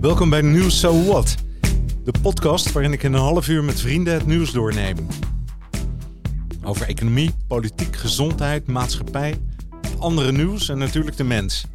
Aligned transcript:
Welkom 0.00 0.30
bij 0.30 0.40
Nieuws 0.40 0.80
So 0.80 1.04
What, 1.04 1.34
de 2.04 2.12
podcast 2.22 2.72
waarin 2.72 2.92
ik 2.92 3.02
in 3.02 3.12
een 3.12 3.20
half 3.20 3.48
uur 3.48 3.64
met 3.64 3.80
vrienden 3.80 4.14
het 4.14 4.26
nieuws 4.26 4.52
doorneem. 4.52 4.96
Over 6.64 6.88
economie, 6.88 7.30
politiek, 7.48 7.96
gezondheid, 7.96 8.66
maatschappij, 8.66 9.34
andere 9.98 10.32
nieuws 10.32 10.68
en 10.68 10.78
natuurlijk 10.78 11.16
de 11.16 11.24
mens. 11.24 11.66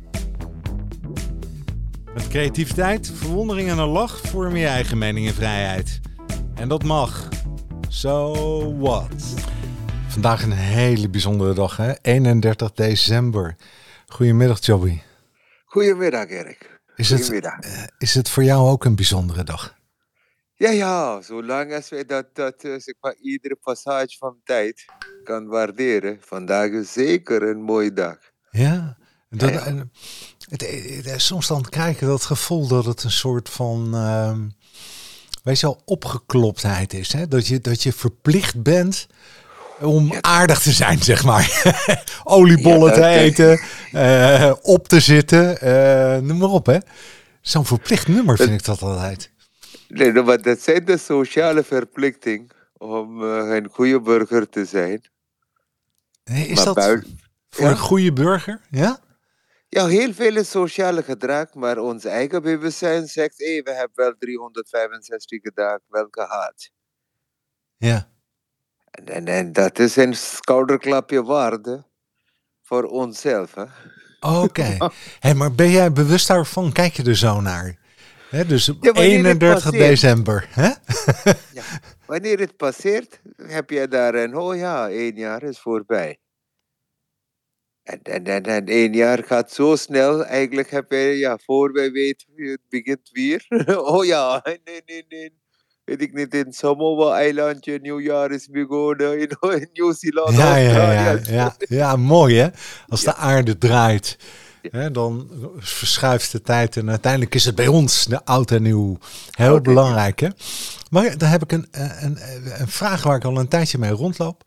Met 2.14 2.28
creativiteit, 2.28 3.12
verwondering 3.12 3.70
en 3.70 3.78
een 3.78 3.88
lach 3.88 4.20
vorm 4.20 4.56
je 4.56 4.68
eigen 4.68 4.98
mening 4.98 5.28
en 5.28 5.34
vrijheid. 5.34 6.00
En 6.56 6.68
dat 6.68 6.84
mag. 6.84 7.30
So 7.88 8.34
what? 8.78 9.34
Vandaag 10.08 10.44
een 10.44 10.52
hele 10.52 11.10
bijzondere 11.10 11.54
dag, 11.54 11.78
hè? 11.78 11.94
31 12.02 12.72
december. 12.72 13.56
Goedemiddag, 14.08 14.66
Joby. 14.66 15.00
Goedemiddag, 15.66 16.30
Erik. 16.30 16.75
Is 16.96 17.10
het, 17.10 17.30
eh, 17.32 17.84
is 17.98 18.14
het 18.14 18.30
voor 18.30 18.44
jou 18.44 18.70
ook 18.70 18.86
een 18.86 18.96
bijzondere 18.96 19.44
dag? 19.44 19.76
Ja, 20.58 20.70
ja, 20.70 21.22
zolang 21.22 21.74
als 21.74 21.90
wij 21.90 22.06
dat, 22.06 22.36
dat 22.36 22.64
eh, 22.64 22.72
zeg 22.72 22.94
maar, 23.00 23.16
iedere 23.22 23.56
passage 23.56 24.18
van 24.18 24.38
tijd 24.44 24.86
kan 25.24 25.48
waarderen. 25.48 26.18
Vandaag 26.22 26.70
is 26.70 26.94
zeker 26.94 27.44
een 27.44 27.62
mooie 27.62 27.94
dag. 27.94 28.18
Ja. 28.50 28.98
Dat, 29.30 29.50
Ja, 29.50 29.56
ja. 29.56 29.66
en 29.66 29.92
het, 30.50 30.62
het- 31.06 31.22
soms 31.22 31.48
dan 31.48 31.62
krijg 31.70 32.00
je 32.00 32.06
dat 32.06 32.24
gevoel 32.24 32.68
dat 32.68 32.86
het 32.86 33.04
een 33.04 33.12
soort 33.12 33.50
van, 33.50 33.94
ehm 33.96 34.48
weet 35.44 35.60
je 35.60 35.66
wel, 35.66 35.82
opgekloптheid 35.86 36.94
is. 36.94 37.14
Hè? 37.14 37.28
Dat, 37.28 37.48
je, 37.48 37.60
dat 37.60 37.84
je 37.84 37.94
verplicht 37.94 38.64
bent 38.64 39.08
om 39.82 40.14
aardig 40.22 40.60
te 40.62 40.72
zijn, 40.72 41.04
zeg 41.04 41.24
maar. 41.24 41.74
Oliebollen 42.24 42.90
Ja, 42.90 42.96
te 42.96 43.08
eten, 43.08 43.60
eh, 43.92 44.54
op 44.62 44.88
te 44.88 45.00
zitten, 45.00 45.62
eh, 45.62 46.18
noem 46.22 46.38
maar 46.38 46.50
op. 46.50 46.66
hè. 46.66 46.78
Zo'n 47.42 47.66
verplicht 47.66 48.08
nummer 48.08 48.38
vind 48.38 48.52
ik 48.52 48.66
dat 48.66 48.82
altijd. 48.82 49.32
Nee, 49.88 50.12
no, 50.12 50.24
maar 50.24 50.42
dat 50.42 50.60
zijn 50.62 50.86
de 50.86 50.98
sociale 50.98 51.64
verplichting 51.64 52.52
om 52.78 53.24
eh, 53.24 53.56
een 53.56 53.68
goede 53.72 54.02
burger 54.02 54.50
te 54.50 54.66
zijn. 54.66 55.02
Nee, 56.24 56.48
is 56.48 56.56
maar 56.66 56.74
dat 56.74 57.04
voor 57.50 57.66
ja. 57.66 57.72
een 57.72 57.78
goede 57.78 58.14
burger? 58.14 58.62
Ja? 58.70 59.00
Ja, 59.70 59.88
heel 59.88 60.14
veel 60.14 60.36
is 60.36 60.50
sociale 60.50 61.04
gedrag, 61.04 61.54
maar 61.54 61.78
ons 61.78 62.06
eigen 62.06 62.42
bewustzijn 62.42 63.08
zegt, 63.08 63.38
hé, 63.38 63.62
we 63.62 63.72
hebben 63.72 63.96
wel 63.96 64.14
365 64.20 65.54
dagen 65.54 65.84
wel 65.88 66.08
gehad. 66.12 66.70
Ja. 67.78 68.14
En, 69.04 69.26
en, 69.26 69.54
dat 69.54 69.80
is 69.80 69.96
een 69.96 70.16
schouderklapje 70.16 71.24
waarde 71.24 71.86
voor 72.62 72.84
onszelf. 72.84 73.54
Hè? 73.56 73.66
Oké. 74.20 74.78
Hey, 75.20 75.34
maar 75.34 75.52
ben 75.56 75.70
jij 75.70 75.92
bewust 75.92 76.28
daarvan? 76.28 76.72
Kijk 76.72 76.94
je 76.94 77.04
er 77.04 77.16
zo 77.18 77.42
naar? 77.42 77.78
Dus 78.48 78.70
op 78.70 78.84
Ja, 78.84 78.92
wanneer 78.92 79.18
het 79.18 79.26
31 79.26 79.64
passeert. 79.64 79.90
december. 79.90 80.48
Hè? 80.50 80.72
Ja. 81.54 81.64
Wanneer 82.06 82.40
het 82.40 82.58
passeert, 82.58 83.22
heb 83.38 83.70
je 83.70 83.88
daar 83.88 84.16
een, 84.16 84.38
oh 84.38 84.56
ja, 84.56 84.90
één 84.90 85.16
jaar 85.16 85.44
is 85.44 85.60
voorbij. 85.60 86.20
En, 87.84 88.02
en, 88.02 88.26
en, 88.26 88.44
en 88.44 88.66
één 88.66 88.94
jaar 88.94 89.24
gaat 89.24 89.52
zo 89.52 89.76
snel, 89.76 90.26
eigenlijk 90.26 90.70
heb 90.70 90.92
je, 90.92 90.98
ja, 90.98 91.38
voor 91.38 91.72
wij 91.72 91.92
weten, 91.92 92.28
het 92.36 92.62
begint 92.70 93.10
weer. 93.12 93.46
oh 93.78 94.06
ja, 94.06 94.42
nee, 94.64 94.82
nee, 94.86 95.06
nee. 95.10 95.44
Weet 95.86 96.02
ik 96.02 96.14
niet, 96.14 96.34
in 96.34 96.54
Samoa-eilandje, 96.54 97.80
nieuwjaar 97.82 98.32
is 98.32 98.48
begonnen, 98.48 99.20
in, 99.20 99.38
in 99.62 99.70
Nieuw-Zeeland, 99.74 100.36
Ja, 100.36 100.56
ja, 100.56 100.92
ja, 100.92 101.20
ja, 101.24 101.56
ja, 101.58 101.96
mooi 101.96 102.36
hè. 102.36 102.48
Als 102.88 103.04
de 103.04 103.16
aarde 103.16 103.58
draait, 103.58 104.18
hè, 104.62 104.92
dan 104.92 105.30
verschuift 105.58 106.32
de 106.32 106.42
tijd. 106.42 106.78
En 106.78 106.90
uiteindelijk 106.90 107.36
is 107.36 107.46
het 107.46 107.56
bij 107.56 107.68
ons 107.68 108.06
de 108.06 108.26
oud 108.26 108.52
en 108.52 108.62
nieuw 108.62 108.98
heel 109.32 109.62
belangrijk. 109.62 110.20
Hè? 110.20 110.28
Maar 110.90 111.18
dan 111.18 111.30
heb 111.30 111.44
ik 111.44 111.52
een, 111.52 111.68
eh, 111.72 112.02
een, 112.02 112.18
een 112.60 112.68
vraag 112.68 113.04
waar 113.04 113.16
ik 113.16 113.24
al 113.24 113.40
een 113.40 113.48
tijdje 113.48 113.78
mee 113.78 113.92
rondloop. 113.92 114.44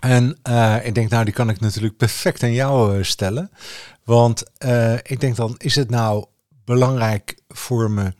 En 0.00 0.38
eh, 0.42 0.76
ik 0.82 0.94
denk, 0.94 1.10
nou, 1.10 1.24
die 1.24 1.34
kan 1.34 1.48
ik 1.48 1.60
natuurlijk 1.60 1.96
perfect 1.96 2.42
aan 2.42 2.52
jou 2.52 2.96
eh, 2.96 3.02
stellen. 3.02 3.50
Want 4.04 4.42
eh, 4.58 4.94
ik 4.94 5.20
denk 5.20 5.36
dan, 5.36 5.54
is 5.58 5.74
het 5.74 5.90
nou 5.90 6.24
belangrijk 6.64 7.38
voor 7.48 7.90
me 7.90 8.12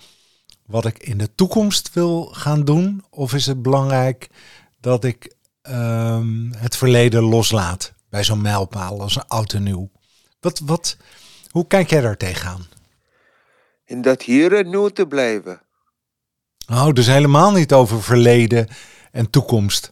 wat 0.71 0.87
ik 0.87 0.99
in 0.99 1.19
de 1.19 1.35
toekomst 1.35 1.93
wil 1.93 2.25
gaan 2.25 2.65
doen? 2.65 3.05
Of 3.11 3.35
is 3.35 3.47
het 3.47 3.63
belangrijk 3.63 4.29
dat 4.81 5.05
ik 5.05 5.35
ehm, 5.63 6.53
het 6.53 6.77
verleden 6.77 7.23
loslaat 7.23 7.93
bij 8.09 8.25
zo'n 8.25 8.41
mijlpaal 8.41 9.01
als 9.01 9.17
een 9.17 9.27
oud 9.29 9.53
en 9.53 9.63
nieuw? 9.63 9.91
Wat, 10.41 10.59
wat, 10.59 10.97
hoe 11.51 11.67
kijk 11.67 11.91
jij 11.91 12.01
daar 12.01 12.17
tegenaan? 12.17 12.67
In 13.85 14.03
dat 14.03 14.23
hier 14.23 14.55
en 14.55 14.71
nu 14.71 14.91
te 14.91 15.07
blijven. 15.07 15.63
Nou, 16.67 16.93
dus 16.93 17.07
helemaal 17.07 17.53
niet 17.53 17.73
over 17.73 18.03
verleden 18.03 18.69
en 19.13 19.31
toekomst. 19.31 19.91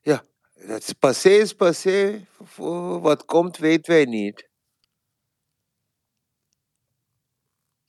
Ja, 0.00 0.24
dat 0.66 0.82
is 0.82 0.92
passé 0.92 1.28
is 1.28 1.54
passé. 1.54 2.26
Wat 3.00 3.24
komt, 3.24 3.56
weten 3.56 3.94
wij 3.94 4.04
niet. 4.04 4.48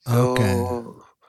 Oké. 0.02 0.82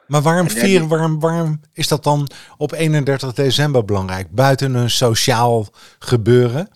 Maar 0.09 0.21
waarom, 0.21 0.49
vieren, 0.49 0.87
waarom, 0.87 1.19
waarom 1.19 1.61
is 1.73 1.87
dat 1.87 2.03
dan 2.03 2.27
op 2.57 2.71
31 2.71 3.33
december 3.33 3.85
belangrijk? 3.85 4.31
Buiten 4.31 4.73
een 4.73 4.89
sociaal 4.89 5.67
gebeuren. 5.99 6.69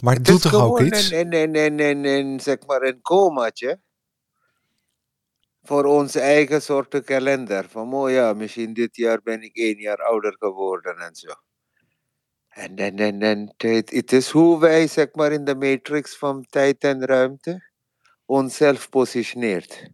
Maar 0.00 0.14
het 0.14 0.26
Het 0.26 0.42
doet 0.42 0.52
toch 0.52 0.62
ook 0.62 0.80
iets? 0.80 1.10
Een, 1.10 1.34
een, 1.34 1.56
een, 1.56 1.80
een, 1.80 2.04
een, 2.04 2.40
zeg 2.40 2.56
maar 2.66 2.82
een 2.82 3.00
komaatje. 3.00 3.80
Voor 5.62 5.84
onze 5.84 6.20
eigen 6.20 6.62
soort 6.62 7.04
kalender. 7.04 7.66
Van, 7.68 7.94
oh 7.94 8.10
ja, 8.10 8.32
misschien 8.32 8.72
dit 8.72 8.96
jaar 8.96 9.20
ben 9.22 9.42
ik 9.42 9.56
één 9.56 9.78
jaar 9.78 10.02
ouder 10.02 10.36
geworden 10.38 10.96
en 10.96 11.14
zo. 11.14 11.32
En, 12.48 12.76
en, 12.76 12.96
en, 12.96 13.22
en 13.22 13.54
het, 13.56 13.90
het 13.90 14.12
is 14.12 14.30
hoe 14.30 14.60
wij, 14.60 14.86
zeg 14.86 15.08
maar, 15.12 15.32
in 15.32 15.44
de 15.44 15.54
matrix 15.54 16.16
van 16.16 16.46
tijd 16.50 16.84
en 16.84 17.06
ruimte 17.06 17.70
onszelf 18.24 18.88
positioneert. 18.88 19.90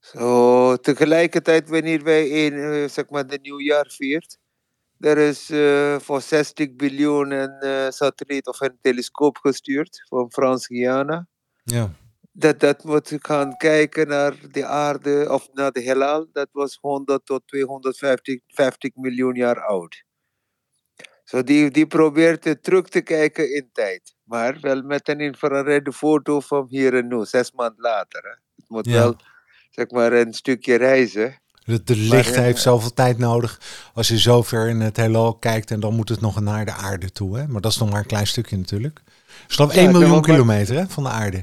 Zo, 0.00 0.76
tegelijkertijd, 0.76 1.68
wanneer 1.68 2.02
wij 2.02 2.46
een, 2.46 2.52
eh, 2.52 2.88
zeg 2.88 3.08
maar, 3.10 3.26
de 3.26 3.38
nieuwjaar 3.42 3.86
viert, 3.88 4.38
er 4.98 5.18
is 5.18 5.50
eh, 5.50 5.98
voor 5.98 6.20
60 6.20 6.74
biljoen 6.74 7.30
een 7.30 7.60
eh, 7.60 7.90
satelliet 7.90 8.46
of 8.46 8.60
een 8.60 8.78
telescoop 8.80 9.36
gestuurd 9.36 10.02
van 10.08 10.32
Frans-Guyana. 10.32 11.26
Ja. 11.64 11.90
Dat, 12.32 12.60
dat 12.60 12.84
moet 12.84 13.12
gaan 13.18 13.56
kijken 13.56 14.08
naar 14.08 14.34
de 14.50 14.66
aarde 14.66 15.26
of 15.30 15.48
naar 15.52 15.72
de 15.72 15.80
heelal. 15.80 16.26
Dat 16.32 16.48
was 16.52 16.78
100 16.80 17.26
tot 17.26 17.42
250 17.46 18.40
50 18.46 18.94
miljoen 18.94 19.34
jaar 19.34 19.60
oud. 19.60 20.04
Zo 21.24 21.42
die, 21.42 21.70
die 21.70 21.86
probeert 21.86 22.62
terug 22.62 22.88
te 22.88 23.00
kijken 23.00 23.54
in 23.54 23.70
tijd. 23.72 24.14
Maar 24.22 24.60
wel 24.60 24.82
met 24.82 25.08
een 25.08 25.20
infrared 25.20 25.94
foto 25.94 26.40
van 26.40 26.66
hier 26.68 26.94
en 26.94 27.08
nu, 27.08 27.24
zes 27.24 27.52
maanden 27.52 27.80
later. 27.80 28.22
Hè. 28.22 28.30
Het 28.56 28.68
moet 28.68 28.86
Ja. 28.86 28.92
wel 28.92 29.16
zeg 29.70 29.90
maar, 29.90 30.12
een 30.12 30.34
stukje 30.34 30.74
reizen. 30.74 31.38
De, 31.64 31.82
de 31.82 31.96
licht 31.96 32.34
eh, 32.34 32.42
heeft 32.42 32.62
zoveel 32.62 32.92
tijd 32.94 33.18
nodig 33.18 33.60
als 33.94 34.08
je 34.08 34.18
zo 34.18 34.42
ver 34.42 34.68
in 34.68 34.80
het 34.80 34.96
heelal 34.96 35.34
kijkt 35.34 35.70
en 35.70 35.80
dan 35.80 35.94
moet 35.94 36.08
het 36.08 36.20
nog 36.20 36.40
naar 36.40 36.64
de 36.64 36.72
aarde 36.72 37.12
toe. 37.12 37.38
Hè? 37.38 37.48
Maar 37.48 37.60
dat 37.60 37.72
is 37.72 37.78
nog 37.78 37.90
maar 37.90 37.98
een 38.00 38.06
klein 38.06 38.26
stukje 38.26 38.56
natuurlijk. 38.56 39.00
Ja, 39.46 39.68
1 39.70 39.92
miljoen 39.92 40.10
maar- 40.10 40.20
kilometer 40.20 40.76
hè, 40.76 40.88
van 40.88 41.02
de 41.02 41.08
aarde. 41.08 41.42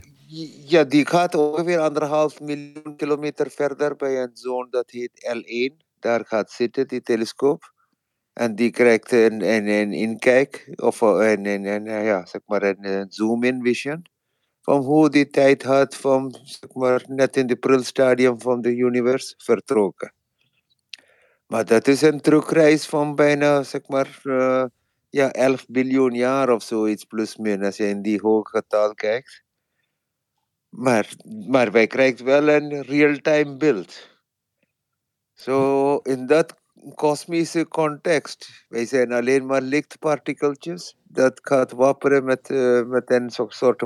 Ja, 0.65 0.83
die 0.83 1.07
gaat 1.07 1.35
ongeveer 1.35 1.79
anderhalf 1.79 2.39
miljoen 2.39 2.95
kilometer 2.97 3.51
verder 3.51 3.95
bij 3.95 4.21
een 4.21 4.31
zone 4.33 4.67
dat 4.69 4.91
heet 4.91 5.35
L1. 5.35 5.85
Daar 5.99 6.25
gaat 6.25 6.51
zitten 6.51 6.87
die 6.87 7.01
telescoop. 7.01 7.73
En 8.33 8.55
die 8.55 8.71
krijgt 8.71 9.11
een, 9.11 9.41
een, 9.41 9.67
een 9.67 9.93
inkijk, 9.93 10.73
of 10.75 11.01
een, 11.01 11.45
een, 11.45 11.65
een, 11.65 12.03
ja, 12.03 12.25
zeg 12.25 12.41
maar 12.45 12.63
een, 12.63 12.85
een 12.85 13.11
zoom-in 13.11 13.61
vision. 13.63 14.05
Van 14.69 14.81
hoe 14.83 15.09
die 15.09 15.29
tijd 15.29 15.63
had 15.63 15.95
van 15.95 16.39
zeg 16.43 16.73
maar, 16.73 17.03
net 17.07 17.37
in 17.37 17.47
de 17.47 17.55
prulstadium 17.55 18.41
van 18.41 18.61
de 18.61 18.75
universe 18.75 19.33
vertrokken. 19.37 20.13
Maar 21.45 21.65
dat 21.65 21.87
is 21.87 22.01
een 22.01 22.21
terugreis 22.21 22.85
van 22.85 23.15
bijna 23.15 23.63
zeg 23.63 23.87
maar, 23.87 24.19
eh, 24.23 24.63
ja, 25.09 25.31
11 25.31 25.65
biljoen 25.67 26.13
jaar 26.13 26.49
of 26.49 26.63
zoiets, 26.63 27.03
plus 27.03 27.37
min, 27.37 27.63
als 27.63 27.77
je 27.77 27.87
in 27.87 28.01
die 28.01 28.19
hoge 28.21 28.49
getal 28.49 28.93
kijkt. 28.93 29.43
Maar, 30.69 31.13
maar 31.47 31.71
wij 31.71 31.87
krijgen 31.87 32.25
wel 32.25 32.49
een 32.49 32.81
real-time 32.81 33.57
beeld. 33.57 34.09
Zo 35.33 35.95
in 35.97 36.25
dat 36.25 36.55
kosmische 36.95 37.67
context, 37.67 38.65
wij 38.69 38.85
zijn 38.85 39.11
alleen 39.11 39.45
maar 39.45 39.61
lichtpartikeltjes. 39.61 40.97
Dat 41.03 41.39
gaat 41.43 41.71
wapperen 41.71 42.23
met, 42.23 42.49
eh, 42.49 42.83
met 42.83 43.11
een 43.11 43.29
soort, 43.29 43.53
soort 43.53 43.81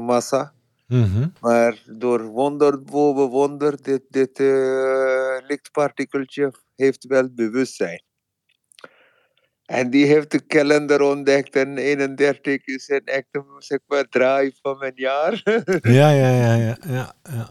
Mhm. 0.91 1.27
Maar 1.39 1.83
door 1.85 2.23
wonder 2.23 2.83
boven 2.83 3.27
wonder, 3.29 3.81
dit, 3.81 4.01
dit 4.09 4.39
eh, 4.39 5.37
lichtpartikeltje 5.47 6.53
heeft 6.75 7.05
wel 7.05 7.29
bewustzijn. 7.33 8.03
En 9.65 9.89
die 9.89 10.05
heeft 10.05 10.31
de 10.31 10.45
kalender 10.45 11.01
ontdekt 11.01 11.55
en 11.55 11.77
31 11.77 12.65
is 12.65 12.89
een 12.89 13.05
echte 13.05 13.45
zeg 13.57 13.79
maar, 13.87 14.07
draai 14.09 14.51
van 14.61 14.83
een 14.83 14.91
jaar. 14.95 15.41
Ja, 15.81 16.11
ja, 16.11 16.29
ja, 16.29 16.55
ja, 16.55 16.77
ja, 16.87 17.13
ja. 17.23 17.49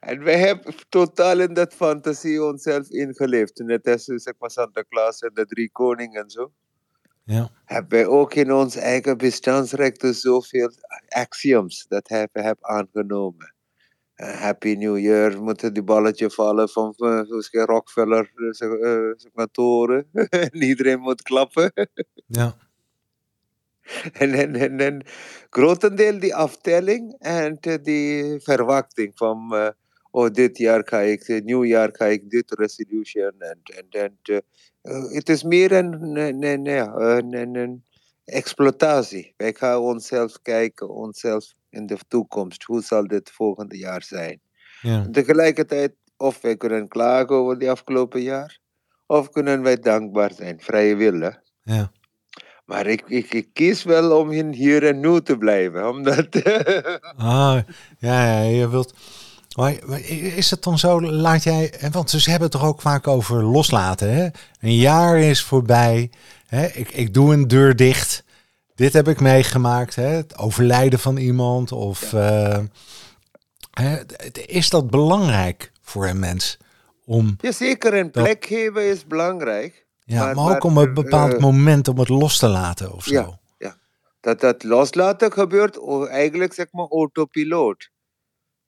En 0.00 0.22
wij 0.22 0.38
hebben 0.38 0.74
totaal 0.88 1.40
in 1.40 1.54
dat 1.54 1.74
fantasie 1.74 2.44
onszelf 2.44 2.88
ingeleefd. 2.88 3.58
Net 3.58 3.86
als 3.86 4.04
zeg 4.04 4.34
maar 4.38 4.50
Santa 4.50 4.84
Claus 4.88 5.20
en 5.20 5.30
de 5.34 5.46
drie 5.46 5.70
koningen 5.70 6.22
en 6.22 6.30
zo. 6.30 6.52
Ja. 7.24 7.50
Hebben 7.64 7.98
wij 7.98 8.06
ook 8.06 8.34
in 8.34 8.52
ons 8.52 8.76
eigen 8.76 9.18
bestaansrechten 9.18 10.14
zoveel 10.14 10.70
axioms 11.08 11.86
dat 11.88 12.08
hebben 12.08 12.56
aangenomen. 12.60 13.54
Uh, 14.16 14.28
Happy 14.28 14.74
New 14.74 14.98
Year, 14.98 15.42
moeten 15.42 15.72
die 15.74 15.82
balletje 15.82 16.30
vallen 16.30 16.68
van 16.68 16.94
uh, 16.96 17.20
Rockefeller, 17.50 18.32
uh, 18.58 19.14
maar 19.32 19.50
toren. 19.50 20.08
en 20.30 20.62
iedereen 20.62 21.00
moet 21.00 21.22
klappen. 21.22 21.72
Ja. 22.26 22.56
En, 24.12 24.32
en, 24.32 24.54
en, 24.56 24.80
en 24.80 25.04
grotendeel 25.50 26.20
die 26.20 26.34
aftelling 26.34 27.14
en 27.18 27.58
die 27.82 28.40
verwachting 28.40 29.12
van, 29.14 29.48
uh, 29.52 29.68
oh 30.12 30.30
dit 30.30 30.58
jaar 30.58 30.82
ga 30.84 30.98
ik, 31.00 31.42
nieuwjaar 31.44 31.90
ga 31.92 32.04
ik 32.04 32.30
dit 32.30 32.54
resolution. 32.54 33.32
En, 33.38 33.58
en, 33.62 33.86
en 33.90 34.18
uh, 34.82 35.12
het 35.14 35.28
is 35.28 35.42
meer 35.42 35.72
een, 35.72 36.16
een, 36.16 36.42
een, 36.44 36.66
een, 37.34 37.54
een, 37.54 37.84
exploitatie. 38.24 39.34
Wij 39.36 39.52
gaan 39.52 39.78
onszelf 39.78 40.42
kijken, 40.42 40.88
onszelf 40.88 41.52
in 41.70 41.86
de 41.86 41.96
toekomst. 42.08 42.62
Hoe 42.62 42.82
zal 42.82 43.06
dit 43.06 43.30
volgende 43.30 43.78
jaar 43.78 44.02
zijn? 44.02 44.40
Ja. 44.80 45.08
Tegelijkertijd, 45.10 45.94
of 46.16 46.40
wij 46.40 46.56
kunnen 46.56 46.88
klagen 46.88 47.36
over 47.36 47.58
die 47.58 47.70
afgelopen 47.70 48.22
jaar, 48.22 48.58
of 49.06 49.30
kunnen 49.30 49.62
wij 49.62 49.76
dankbaar 49.76 50.32
zijn, 50.34 50.60
vrije 50.60 50.96
wil. 50.96 51.32
Ja. 51.62 51.92
Maar 52.64 52.86
ik, 52.86 53.02
ik, 53.06 53.32
ik, 53.32 53.48
kies 53.52 53.82
wel 53.82 54.18
om 54.18 54.30
in 54.30 54.52
hier 54.52 54.86
en 54.86 55.00
nu 55.00 55.20
te 55.20 55.38
blijven. 55.38 55.88
Omdat. 55.94 56.42
ah, 57.16 57.58
ja, 57.98 58.26
ja, 58.26 58.40
je 58.40 58.68
wilt. 58.68 58.94
Maar 59.56 60.00
is 60.36 60.50
het 60.50 60.62
dan 60.62 60.78
zo, 60.78 61.02
laat 61.02 61.42
jij. 61.42 61.74
Want 61.90 62.10
ze 62.10 62.30
hebben 62.30 62.48
het 62.48 62.60
toch 62.60 62.68
ook 62.68 62.80
vaak 62.80 63.06
over 63.06 63.42
loslaten. 63.42 64.14
Hè? 64.14 64.28
Een 64.60 64.76
jaar 64.76 65.18
is 65.18 65.42
voorbij. 65.42 66.10
Hè? 66.46 66.66
Ik, 66.66 66.90
ik 66.92 67.14
doe 67.14 67.34
een 67.34 67.48
deur 67.48 67.76
dicht. 67.76 68.24
Dit 68.74 68.92
heb 68.92 69.08
ik 69.08 69.20
meegemaakt. 69.20 69.94
Hè? 69.94 70.06
Het 70.06 70.38
overlijden 70.38 70.98
van 70.98 71.16
iemand. 71.16 71.72
Of. 71.72 72.10
Ja. 72.10 72.58
Uh, 72.58 72.64
hè? 73.70 73.98
Is 74.46 74.70
dat 74.70 74.90
belangrijk 74.90 75.72
voor 75.82 76.06
een 76.06 76.18
mens? 76.18 76.58
Om 77.04 77.36
ja, 77.40 77.52
zeker 77.52 77.94
een 77.94 78.10
plek 78.10 78.40
dat... 78.40 78.48
geven 78.48 78.88
is 78.88 79.06
belangrijk. 79.06 79.86
Ja, 80.04 80.24
maar, 80.24 80.34
maar 80.34 80.54
ook 80.54 80.64
om 80.64 80.76
een 80.76 80.94
bepaald 80.94 81.32
uh, 81.32 81.38
moment 81.38 81.88
om 81.88 81.98
het 81.98 82.08
los 82.08 82.38
te 82.38 82.48
laten 82.48 82.92
of 82.92 83.04
zo. 83.04 83.14
Ja, 83.14 83.38
ja. 83.58 83.76
Dat 84.20 84.40
dat 84.40 84.62
loslaten 84.62 85.32
gebeurt 85.32 85.78
eigenlijk 86.08 86.52
zeg 86.52 86.66
maar 86.70 86.86
autopiloot. 86.88 87.90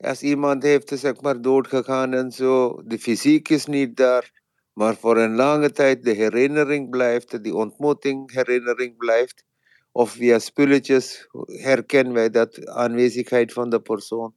Als 0.05 0.23
iemand 0.23 0.63
heeft 0.63 0.93
zeg 0.95 1.21
maar 1.21 1.41
doodgegaan 1.41 2.13
en 2.13 2.33
zo, 2.33 2.83
de 2.85 2.99
fysiek 2.99 3.49
is 3.49 3.67
niet 3.67 3.97
daar, 3.97 4.33
maar 4.73 4.97
voor 4.97 5.19
een 5.19 5.35
lange 5.35 5.71
tijd 5.71 6.03
de 6.03 6.13
herinnering 6.13 6.91
blijft, 6.91 7.43
die 7.43 7.55
ontmoeting 7.55 8.33
herinnering 8.33 8.97
blijft. 8.97 9.45
Of 9.93 10.11
via 10.11 10.39
spulletjes 10.39 11.29
herkennen 11.47 12.13
wij 12.13 12.31
dat 12.31 12.67
aanwezigheid 12.67 13.53
van 13.53 13.71
de 13.71 13.81
persoon. 13.81 14.35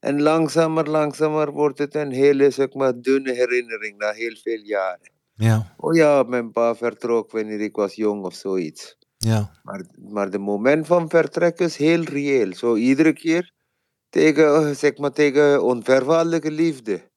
En 0.00 0.22
langzamer, 0.22 0.88
langzamer 0.90 1.52
wordt 1.52 1.78
het 1.78 1.94
een 1.94 2.12
hele 2.12 2.50
zeg 2.50 2.72
maar, 2.74 3.00
dunne 3.00 3.32
herinnering 3.32 3.98
na 3.98 4.10
heel 4.10 4.36
veel 4.42 4.60
jaren. 4.60 5.10
Ja. 5.34 5.74
Oh 5.76 5.94
ja, 5.94 6.22
mijn 6.22 6.50
pa 6.50 6.74
vertrok 6.74 7.30
wanneer 7.30 7.60
ik 7.60 7.76
was 7.76 7.94
jong 7.94 8.24
of 8.24 8.34
zoiets. 8.34 8.96
Ja. 9.16 9.50
Maar, 9.62 9.86
maar 10.12 10.30
de 10.30 10.38
moment 10.38 10.86
van 10.86 11.08
vertrek 11.08 11.58
is 11.58 11.76
heel 11.76 12.02
reëel. 12.02 12.54
Zo 12.54 12.74
iedere 12.74 13.12
keer 13.12 13.52
tegen, 14.10 14.76
zeg 14.76 14.96
maar, 14.96 15.12
tegen 15.12 16.52
liefde. 16.52 17.10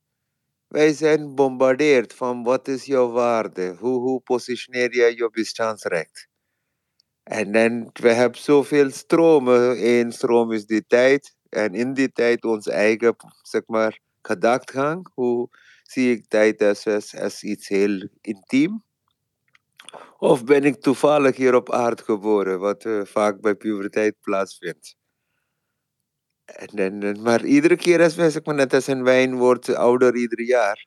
Wij 0.68 0.94
zijn 0.94 1.36
bombardeerd 1.36 2.14
van 2.14 2.44
wat 2.44 2.68
is 2.68 2.86
jouw 2.86 3.12
waarde? 3.12 3.76
Hoe, 3.80 4.00
hoe 4.00 4.22
positioneer 4.22 4.96
jij 4.96 5.14
je 5.16 5.30
bestaansrecht? 5.32 6.30
En 7.24 7.52
dan, 7.52 7.90
we 7.94 8.10
hebben 8.10 8.40
zoveel 8.40 8.92
stromen. 8.92 9.88
Eén 9.88 10.12
stroom 10.12 10.52
is 10.52 10.66
die 10.66 10.86
tijd. 10.88 11.36
En 11.50 11.74
in 11.74 11.94
die 11.94 12.12
tijd 12.12 12.44
ons 12.44 12.68
eigen, 12.68 13.16
zeg 13.42 13.62
maar, 13.66 14.00
gedachtegang. 14.22 15.10
Hoe 15.14 15.50
zie 15.84 16.12
ik 16.12 16.28
tijd 16.28 16.62
als, 16.62 16.88
als, 17.14 17.44
iets 17.44 17.68
heel 17.68 18.08
intiem? 18.22 18.84
Of 20.18 20.44
ben 20.44 20.64
ik 20.64 20.82
toevallig 20.82 21.36
hier 21.36 21.56
op 21.56 21.72
aarde 21.72 22.04
geboren, 22.04 22.60
wat 22.60 22.86
uh, 22.86 23.06
vaak 23.06 23.42
bij 23.42 23.56
puberteit 23.56 24.16
plaatsvindt? 24.22 24.96
En, 26.56 27.03
en, 27.03 27.21
maar 27.21 27.45
iedere 27.45 27.75
keer 27.75 28.01
als 28.03 28.15
wij, 28.15 28.30
zeg 28.30 28.44
maar, 28.44 28.56
net 28.56 28.74
als 28.74 28.88
een 28.88 29.03
wijn 29.03 29.36
wordt 29.36 29.75
ouder 29.75 30.15
ieder 30.15 30.42
jaar, 30.42 30.86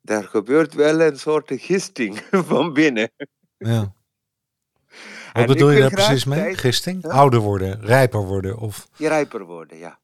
daar 0.00 0.24
gebeurt 0.24 0.74
wel 0.74 1.00
een 1.00 1.18
soort 1.18 1.52
gisting 1.54 2.22
van 2.50 2.72
binnen. 2.72 3.10
Ja. 3.58 3.94
Wat 5.32 5.46
bedoel 5.46 5.70
je 5.70 5.80
daar 5.80 5.90
precies 5.90 6.24
mee? 6.24 6.38
Tijd, 6.38 6.58
gisting? 6.58 7.04
Ouder 7.04 7.40
worden, 7.40 7.80
rijper 7.80 8.20
worden? 8.20 8.58
Of... 8.58 8.88
Ja, 8.96 9.08
rijper 9.08 9.44
worden, 9.44 9.78
ja. 9.78 10.00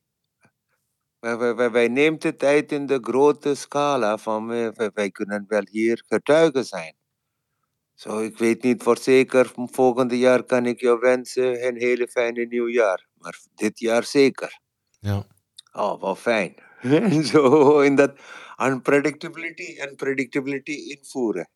Wij, 1.20 1.54
wij, 1.54 1.70
wij 1.70 1.88
nemen 1.88 2.20
de 2.20 2.36
tijd 2.36 2.72
in 2.72 2.86
de 2.86 2.98
grote 3.00 3.54
scala 3.54 4.18
van 4.18 4.46
wij, 4.46 4.90
wij 4.94 5.10
kunnen 5.10 5.44
wel 5.48 5.66
hier 5.70 6.04
getuigen 6.08 6.64
zijn. 6.64 6.94
Zo, 7.94 8.18
ik 8.18 8.38
weet 8.38 8.62
niet 8.62 8.82
voor 8.82 8.98
zeker, 8.98 9.52
volgende 9.54 10.18
jaar 10.18 10.42
kan 10.42 10.66
ik 10.66 10.80
jou 10.80 10.98
wensen 10.98 11.66
een 11.66 11.76
hele 11.76 12.08
fijne 12.08 12.44
nieuwjaar. 12.44 13.06
Maar 13.14 13.38
dit 13.54 13.78
jaar 13.78 14.04
zeker. 14.04 14.60
Ja. 14.98 15.26
Oh, 15.72 16.00
wat 16.00 16.18
fijn. 16.18 16.54
Zo, 17.30 17.80
in 17.80 17.94
dat 17.94 18.12
unpredictability 18.56 19.78
en 19.78 19.96
predictability 19.96 20.72
invoeren. 20.72 21.48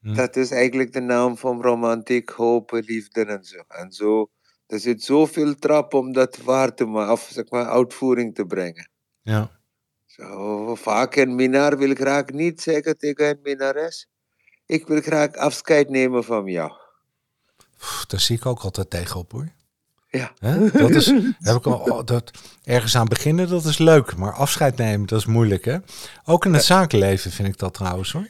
Hm. 0.00 0.14
Dat 0.14 0.36
is 0.36 0.50
eigenlijk 0.50 0.92
de 0.92 1.00
naam 1.00 1.36
van 1.36 1.62
romantiek, 1.62 2.30
hoop, 2.30 2.70
liefde 2.70 3.24
en 3.24 3.44
zo. 3.44 3.62
En 3.68 3.92
zo, 3.92 4.30
er 4.66 4.80
zit 4.80 5.02
zoveel 5.02 5.54
trap 5.54 5.94
om 5.94 6.12
dat 6.12 6.36
waar 6.36 6.74
te 6.74 6.84
maken, 6.84 7.12
of 7.12 7.28
zeg 7.32 7.50
maar, 7.50 7.66
uitvoering 7.66 8.34
te 8.34 8.46
brengen. 8.46 8.90
Ja. 9.20 9.50
Zo, 10.04 10.74
vaak 10.74 11.16
een 11.16 11.34
minnaar 11.34 11.78
wil 11.78 11.94
graag 11.94 12.26
niet 12.28 12.60
zeggen 12.60 12.98
tegen 12.98 13.28
een 13.28 13.38
minnares, 13.42 14.08
ik 14.66 14.86
wil 14.86 15.00
graag 15.00 15.34
afscheid 15.34 15.88
nemen 15.88 16.24
van 16.24 16.46
jou. 16.46 16.72
Pff, 17.76 18.06
daar 18.06 18.20
zie 18.20 18.36
ik 18.36 18.46
ook 18.46 18.60
altijd 18.60 18.90
tegenop 18.90 19.32
hoor. 19.32 19.48
Ja. 20.16 20.32
Hè? 20.38 20.70
Dat 20.70 20.90
is, 20.90 21.06
heb 21.38 21.56
ik 21.56 21.66
al, 21.66 21.72
oh, 21.78 22.04
dat, 22.04 22.30
ergens 22.64 22.96
aan 22.96 23.08
beginnen, 23.08 23.48
dat 23.48 23.64
is 23.64 23.78
leuk. 23.78 24.16
Maar 24.16 24.32
afscheid 24.32 24.76
nemen, 24.76 25.06
dat 25.06 25.18
is 25.18 25.26
moeilijk 25.26 25.64
hè. 25.64 25.76
Ook 26.24 26.44
in 26.44 26.54
het 26.54 26.64
zakenleven 26.64 27.30
vind 27.30 27.48
ik 27.48 27.58
dat 27.58 27.74
trouwens 27.74 28.12
hoor. 28.12 28.28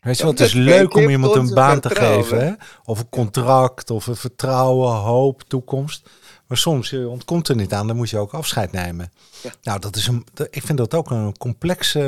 Weet 0.00 0.16
je 0.16 0.22
wel, 0.22 0.32
het 0.32 0.40
is 0.40 0.52
leuk 0.52 0.94
om 0.94 1.08
iemand 1.08 1.34
een 1.34 1.54
baan 1.54 1.80
te 1.80 1.94
geven. 1.94 2.46
Hè? 2.46 2.52
Of 2.84 2.98
een 2.98 3.08
contract, 3.08 3.90
of 3.90 4.06
een 4.06 4.16
vertrouwen, 4.16 4.92
hoop, 4.92 5.42
toekomst. 5.42 6.10
Maar 6.46 6.56
soms 6.56 6.90
je 6.90 7.08
ontkomt 7.08 7.48
er 7.48 7.56
niet 7.56 7.72
aan, 7.72 7.86
dan 7.86 7.96
moet 7.96 8.10
je 8.10 8.18
ook 8.18 8.32
afscheid 8.32 8.72
nemen. 8.72 9.12
Ja. 9.42 9.50
Nou, 9.62 9.78
dat 9.78 9.96
is 9.96 10.06
een, 10.06 10.26
ik 10.50 10.62
vind 10.62 10.78
dat 10.78 10.94
ook 10.94 11.10
een 11.10 11.38
complexe 11.38 12.00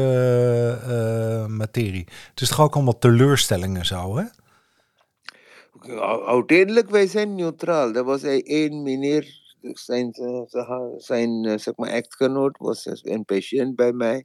uh, 0.89 1.47
materie. 1.47 2.07
Het 2.31 2.41
is 2.41 2.49
toch 2.49 2.61
ook 2.61 2.75
allemaal 2.75 2.99
teleurstellingen 2.99 3.87
zo, 3.87 4.17
hè? 4.17 4.25
Uiteindelijk, 6.27 6.91
wij 6.91 7.07
zijn 7.07 7.35
neutraal. 7.35 7.95
Er 7.95 8.05
was 8.05 8.23
één 8.23 8.83
meneer, 8.83 9.57
zijn, 9.61 10.15
zijn 10.97 11.61
zeg 11.61 11.77
maar, 11.77 11.89
echtgenoot 11.89 12.59
was 12.59 12.89
een 13.03 13.25
patiënt 13.25 13.77
bij 13.77 13.93
mij. 13.93 14.25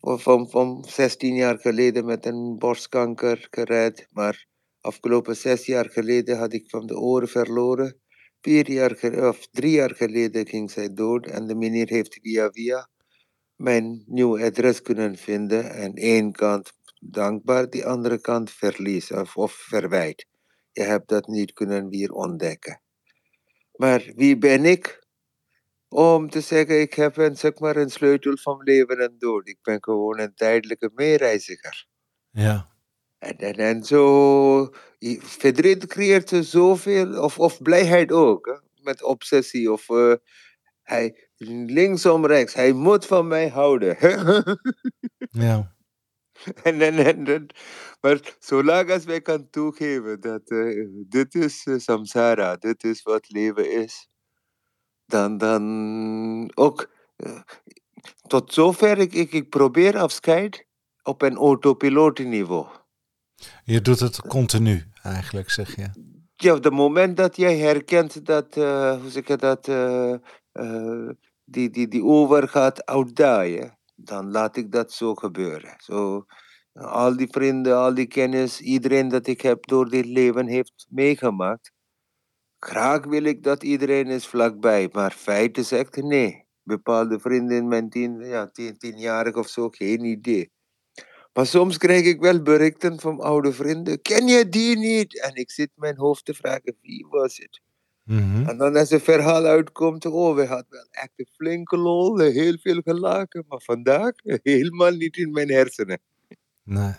Van, 0.00 0.50
van 0.50 0.84
16 0.88 1.34
jaar 1.34 1.58
geleden 1.58 2.04
met 2.04 2.26
een 2.26 2.58
borstkanker 2.58 3.46
gered. 3.50 4.06
Maar 4.10 4.46
afgelopen 4.80 5.36
zes 5.36 5.66
jaar 5.66 5.90
geleden 5.90 6.38
had 6.38 6.52
ik 6.52 6.70
van 6.70 6.86
de 6.86 6.98
oren 6.98 7.28
verloren. 7.28 8.00
Vier 8.40 8.70
jaar, 8.70 9.28
of 9.28 9.46
drie 9.46 9.70
jaar 9.70 9.94
geleden 9.94 10.46
ging 10.46 10.70
zij 10.70 10.94
dood 10.94 11.26
en 11.26 11.46
de 11.46 11.54
meneer 11.54 11.88
heeft 11.88 12.18
via 12.22 12.50
via 12.50 12.88
mijn 13.56 14.04
nieuw 14.06 14.40
adres 14.40 14.82
kunnen 14.82 15.16
vinden. 15.16 15.70
En 15.70 15.94
één 15.94 16.32
kant 16.32 16.72
dankbaar, 17.00 17.70
die 17.70 17.86
andere 17.86 18.20
kant 18.20 18.50
verlies 18.50 19.12
of, 19.12 19.36
of 19.36 19.52
verwijt. 19.52 20.30
Je 20.72 20.82
hebt 20.82 21.08
dat 21.08 21.26
niet 21.26 21.52
kunnen 21.52 21.88
weer 21.88 22.12
ontdekken. 22.12 22.82
Maar 23.72 24.12
wie 24.14 24.38
ben 24.38 24.64
ik 24.64 25.06
om 25.88 26.30
te 26.30 26.40
zeggen, 26.40 26.80
ik 26.80 26.94
heb 26.94 27.16
een, 27.16 27.36
zeg 27.36 27.58
maar, 27.58 27.76
een 27.76 27.90
sleutel 27.90 28.36
van 28.36 28.62
leven 28.62 28.98
en 28.98 29.14
dood. 29.18 29.48
Ik 29.48 29.58
ben 29.62 29.82
gewoon 29.82 30.18
een 30.18 30.34
tijdelijke 30.34 30.90
meereiziger. 30.94 31.86
Ja. 32.30 32.70
En, 33.18 33.36
en, 33.36 33.54
en 33.54 33.84
zo, 33.84 34.70
verdriet 35.18 35.86
creëert 35.86 36.32
zoveel, 36.40 37.22
of, 37.22 37.38
of 37.38 37.62
blijheid 37.62 38.12
ook, 38.12 38.46
hè? 38.46 38.82
met 38.82 39.02
obsessie. 39.02 39.72
Of 39.72 39.88
uh, 39.88 40.14
hij, 40.82 41.28
linksom, 41.66 42.26
rechts, 42.26 42.54
hij 42.54 42.72
moet 42.72 43.06
van 43.06 43.26
mij 43.26 43.48
houden. 43.48 43.96
ja. 45.46 45.74
En, 46.62 46.80
en, 46.80 46.94
en, 46.98 47.26
en, 47.26 47.46
maar 48.00 48.36
zolang 48.38 48.90
als 48.90 49.04
wij 49.04 49.20
kan 49.20 49.50
toegeven 49.50 50.20
dat 50.20 50.50
uh, 50.50 50.88
dit 51.08 51.34
is 51.34 51.66
uh, 51.66 51.78
samsara, 51.78 52.56
dit 52.56 52.84
is 52.84 53.02
wat 53.02 53.30
leven 53.30 53.72
is, 53.72 54.08
dan, 55.06 55.38
dan 55.38 56.50
ook, 56.54 56.90
uh, 57.16 57.40
tot 58.26 58.52
zover 58.52 58.98
ik, 58.98 59.12
ik, 59.12 59.32
ik 59.32 59.48
probeer 59.48 59.98
afscheid 59.98 60.66
op 61.02 61.22
een 61.22 61.36
autopilotenniveau. 61.36 62.66
Je 63.64 63.80
doet 63.80 64.00
het 64.00 64.20
continu, 64.20 64.84
eigenlijk, 65.02 65.50
zeg 65.50 65.76
je. 65.76 65.90
Ja, 66.34 66.54
op 66.54 66.64
het 66.64 66.72
moment 66.72 67.16
dat 67.16 67.36
jij 67.36 67.58
herkent 67.58 68.26
dat, 68.26 68.54
hoe 68.54 69.08
zeg 69.10 69.26
je 69.26 69.36
dat, 69.36 69.64
die, 71.44 71.70
die, 71.70 71.88
die 71.88 72.04
over 72.04 72.48
gaat 72.48 72.86
outdaaien, 72.86 73.78
dan 74.04 74.30
laat 74.30 74.56
ik 74.56 74.72
dat 74.72 74.92
zo 74.92 75.14
gebeuren. 75.14 75.74
Zo, 75.78 76.24
al 76.72 77.16
die 77.16 77.28
vrienden, 77.30 77.76
al 77.76 77.94
die 77.94 78.06
kennis, 78.06 78.60
iedereen 78.60 79.08
dat 79.08 79.26
ik 79.26 79.40
heb 79.40 79.66
door 79.66 79.88
dit 79.88 80.06
leven 80.06 80.46
heeft 80.46 80.86
meegemaakt. 80.90 81.72
Graag 82.58 83.04
wil 83.04 83.24
ik 83.24 83.42
dat 83.42 83.62
iedereen 83.62 84.06
is 84.06 84.26
vlakbij, 84.26 84.88
maar 84.92 85.12
feiten 85.12 85.64
zegt 85.64 85.96
nee. 85.96 86.44
Bepaalde 86.62 87.18
vrienden 87.20 87.56
in 87.56 87.68
mijn 87.68 87.90
tien, 87.90 88.20
ja, 88.20 88.50
tien, 88.50 88.78
tienjarig 88.78 89.34
of 89.34 89.48
zo, 89.48 89.68
geen 89.68 90.04
idee. 90.04 90.50
Maar 91.32 91.46
soms 91.46 91.78
krijg 91.78 92.04
ik 92.04 92.20
wel 92.20 92.42
berichten 92.42 93.00
van 93.00 93.20
oude 93.20 93.52
vrienden. 93.52 94.02
Ken 94.02 94.26
je 94.26 94.48
die 94.48 94.78
niet? 94.78 95.22
En 95.22 95.34
ik 95.34 95.50
zit 95.50 95.70
mijn 95.74 95.96
hoofd 95.96 96.24
te 96.24 96.34
vragen, 96.34 96.76
wie 96.80 97.06
was 97.10 97.36
het? 97.36 97.60
Mhm. 98.12 98.48
En 98.48 98.56
dan 98.56 98.76
als 98.76 98.90
het 98.90 99.02
verhaal 99.02 99.44
uitkomt, 99.44 100.06
oh, 100.06 100.34
we 100.34 100.46
hadden 100.46 100.66
wel 100.70 100.86
echt 100.90 101.12
een 101.16 101.28
flinke 101.36 101.76
lol, 101.76 102.18
heel 102.18 102.56
veel 102.60 102.80
gelachen. 102.84 103.44
Maar 103.48 103.60
vandaag 103.60 104.12
helemaal 104.42 104.90
niet 104.90 105.16
in 105.16 105.30
mijn 105.30 105.48
hersenen. 105.50 106.00
Nee. 106.62 106.94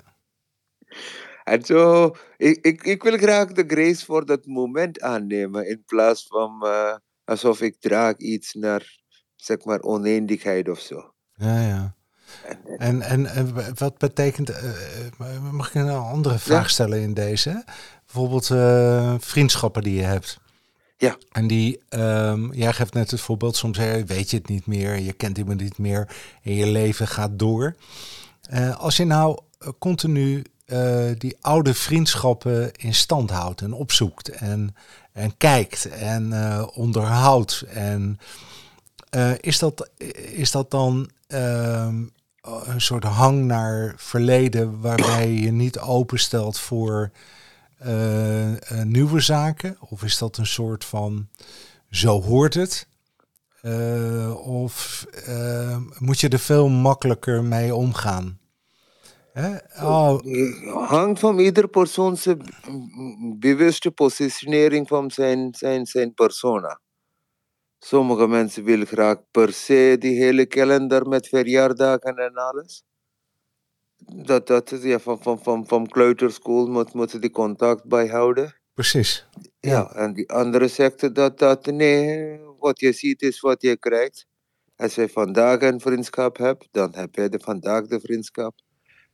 En 1.44 1.66
zo, 1.66 2.16
ik, 2.38 2.66
ik, 2.66 2.84
ik 2.84 3.04
wil 3.04 3.18
graag 3.18 3.52
de 3.52 3.64
grace 3.68 4.06
voor 4.06 4.26
dat 4.26 4.46
moment 4.46 5.02
aannemen. 5.02 5.68
In 5.70 5.84
plaats 5.86 6.28
van 6.28 6.62
uh, 6.64 6.96
alsof 7.24 7.62
ik 7.62 7.76
draag 7.80 8.18
iets 8.18 8.54
naar, 8.54 9.00
zeg 9.36 9.64
maar, 9.64 9.82
oneindigheid 9.82 10.70
of 10.70 10.80
zo. 10.80 11.14
Ja, 11.34 11.68
ja. 11.68 11.96
En, 12.78 13.02
en, 13.02 13.26
en 13.26 13.54
wat 13.76 13.98
betekent, 13.98 14.50
uh, 14.50 15.52
mag 15.52 15.68
ik 15.68 15.74
een 15.74 15.90
andere 15.90 16.40
vraag 16.40 16.70
stellen 16.70 17.02
in 17.02 17.14
deze? 17.14 17.64
Bijvoorbeeld 18.06 18.50
uh, 18.50 19.16
vriendschappen 19.20 19.84
die 19.84 19.96
je 19.96 20.04
hebt. 20.04 20.42
Ja. 20.98 21.18
En 21.32 21.48
die, 21.48 21.80
um, 21.90 22.54
jij 22.54 22.74
geeft 22.74 22.94
net 22.94 23.12
het 23.12 23.22
voorbeeld, 23.22 23.56
soms 23.56 23.78
weet 24.06 24.30
je 24.30 24.38
het 24.38 24.48
niet 24.48 24.66
meer, 24.66 25.00
je 25.00 25.14
kent 25.14 25.38
iemand 25.38 25.62
niet 25.62 25.78
meer 25.78 26.16
en 26.42 26.54
je 26.54 26.68
leven 26.68 27.08
gaat 27.08 27.40
door. 27.40 27.76
Uh, 28.54 28.78
als 28.78 28.98
je 28.98 29.06
nou 29.06 29.40
continu 29.80 30.44
uh, 30.66 31.12
die 31.18 31.38
oude 31.42 31.74
vriendschappen 31.74 32.72
in 32.72 32.94
stand 32.94 33.30
houdt 33.30 33.62
en 33.62 33.74
opzoekt 33.74 34.30
en, 34.30 34.76
en 35.12 35.38
kijkt 35.38 35.86
en 35.90 36.34
onderhoudt. 36.74 37.64
En 37.70 38.20
is, 39.40 39.60
dat, 39.60 39.90
is 40.34 40.52
dat 40.52 40.72
dan 40.72 41.10
ehm, 41.28 42.04
een 42.42 42.82
soort 42.82 43.04
hang 43.04 43.46
naar 43.46 43.94
verleden 43.98 44.82
waarbij 44.82 45.32
je 45.32 45.52
niet 45.52 45.80
openstelt 45.80 46.60
voor 46.60 47.12
nieuwe 48.84 49.20
zaken? 49.20 49.78
Of 49.80 50.04
is 50.04 50.18
dat 50.18 50.38
een 50.38 50.46
soort 50.46 50.86
van 50.86 51.30
zo 51.90 52.22
hoort 52.22 52.54
het? 52.54 52.88
of 54.36 55.06
moet 56.00 56.20
je 56.20 56.30
er 56.30 56.40
veel 56.40 56.70
makkelijker 56.70 57.44
mee 57.44 57.76
omgaan? 57.76 58.40
Oh. 59.82 60.20
Hangt 60.88 61.20
van 61.20 61.40
ieder 61.40 61.68
persoon 61.68 62.18
zijn 62.18 62.42
bewuste 63.40 63.92
positionering 63.92 64.88
van 64.88 65.12
zijn, 65.12 65.54
zijn, 65.56 65.86
zijn 65.86 66.14
persona. 66.14 66.80
Sommige 67.80 68.28
mensen 68.28 68.64
willen 68.64 68.88
graag 68.88 69.18
per 69.32 69.54
se 69.54 69.96
die 70.00 70.24
hele 70.24 70.46
kalender 70.46 71.08
met 71.08 71.28
verjaardagen 71.28 72.16
en 72.16 72.34
alles. 72.34 72.84
Dat, 74.06 74.48
dat 74.48 74.72
is 74.72 74.84
ja, 74.84 75.00
van, 75.00 75.22
van, 75.22 75.40
van, 75.44 75.68
van 75.68 75.88
kleuterschool 75.88 76.68
moet, 76.68 76.94
moeten 76.94 77.22
die 77.22 77.32
contact 77.32 77.86
bijhouden. 77.86 78.56
Precies. 78.74 79.28
Ja. 79.60 79.72
ja, 79.72 79.92
en 79.96 80.14
die 80.14 80.30
andere 80.30 80.68
zegt 80.68 81.16
dat, 81.16 81.40
dat 81.40 81.66
nee, 81.66 82.40
wat 82.60 82.80
je 82.80 82.92
ziet 82.92 83.22
is 83.22 83.40
wat 83.40 83.62
je 83.62 83.78
krijgt. 83.78 84.26
Als 84.76 84.96
je 84.96 85.10
vandaag 85.10 85.62
een 85.62 85.80
vriendschap 85.80 86.38
hebt, 86.38 86.68
dan 86.72 86.96
heb 86.96 87.16
je 87.16 87.30
de 87.30 87.40
vandaag 87.40 87.86
de 87.86 88.00
vriendschap. 88.00 88.54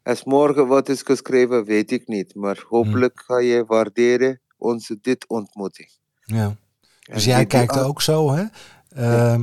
Als 0.03 0.23
morgen 0.23 0.67
wat 0.67 0.89
is 0.89 1.01
geschreven, 1.01 1.65
weet 1.65 1.91
ik 1.91 2.07
niet. 2.07 2.35
Maar 2.35 2.63
hopelijk 2.67 3.21
ga 3.25 3.39
je 3.39 3.65
waarderen 3.65 4.41
onze 4.57 4.97
dit 5.01 5.27
ontmoeting. 5.27 5.89
Ja. 6.19 6.55
Dus 6.99 7.25
jij 7.25 7.45
kijkt 7.45 7.79
ook 7.79 8.01
zo, 8.01 8.31
hè? 8.31 8.43
Uh, 8.97 9.39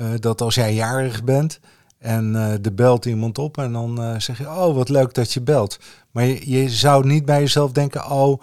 uh, 0.00 0.14
dat 0.18 0.40
als 0.40 0.54
jij 0.54 0.74
jarig 0.74 1.24
bent 1.24 1.60
en 2.06 2.34
uh, 2.34 2.64
er 2.64 2.74
belt 2.74 3.04
iemand 3.04 3.38
op 3.38 3.58
en 3.58 3.72
dan 3.72 4.02
uh, 4.02 4.18
zeg 4.18 4.38
je, 4.38 4.44
oh 4.44 4.74
wat 4.74 4.88
leuk 4.88 5.14
dat 5.14 5.32
je 5.32 5.40
belt. 5.40 5.78
Maar 6.10 6.24
je, 6.24 6.50
je 6.50 6.68
zou 6.68 7.06
niet 7.06 7.24
bij 7.24 7.40
jezelf 7.40 7.72
denken, 7.72 8.10
oh, 8.10 8.42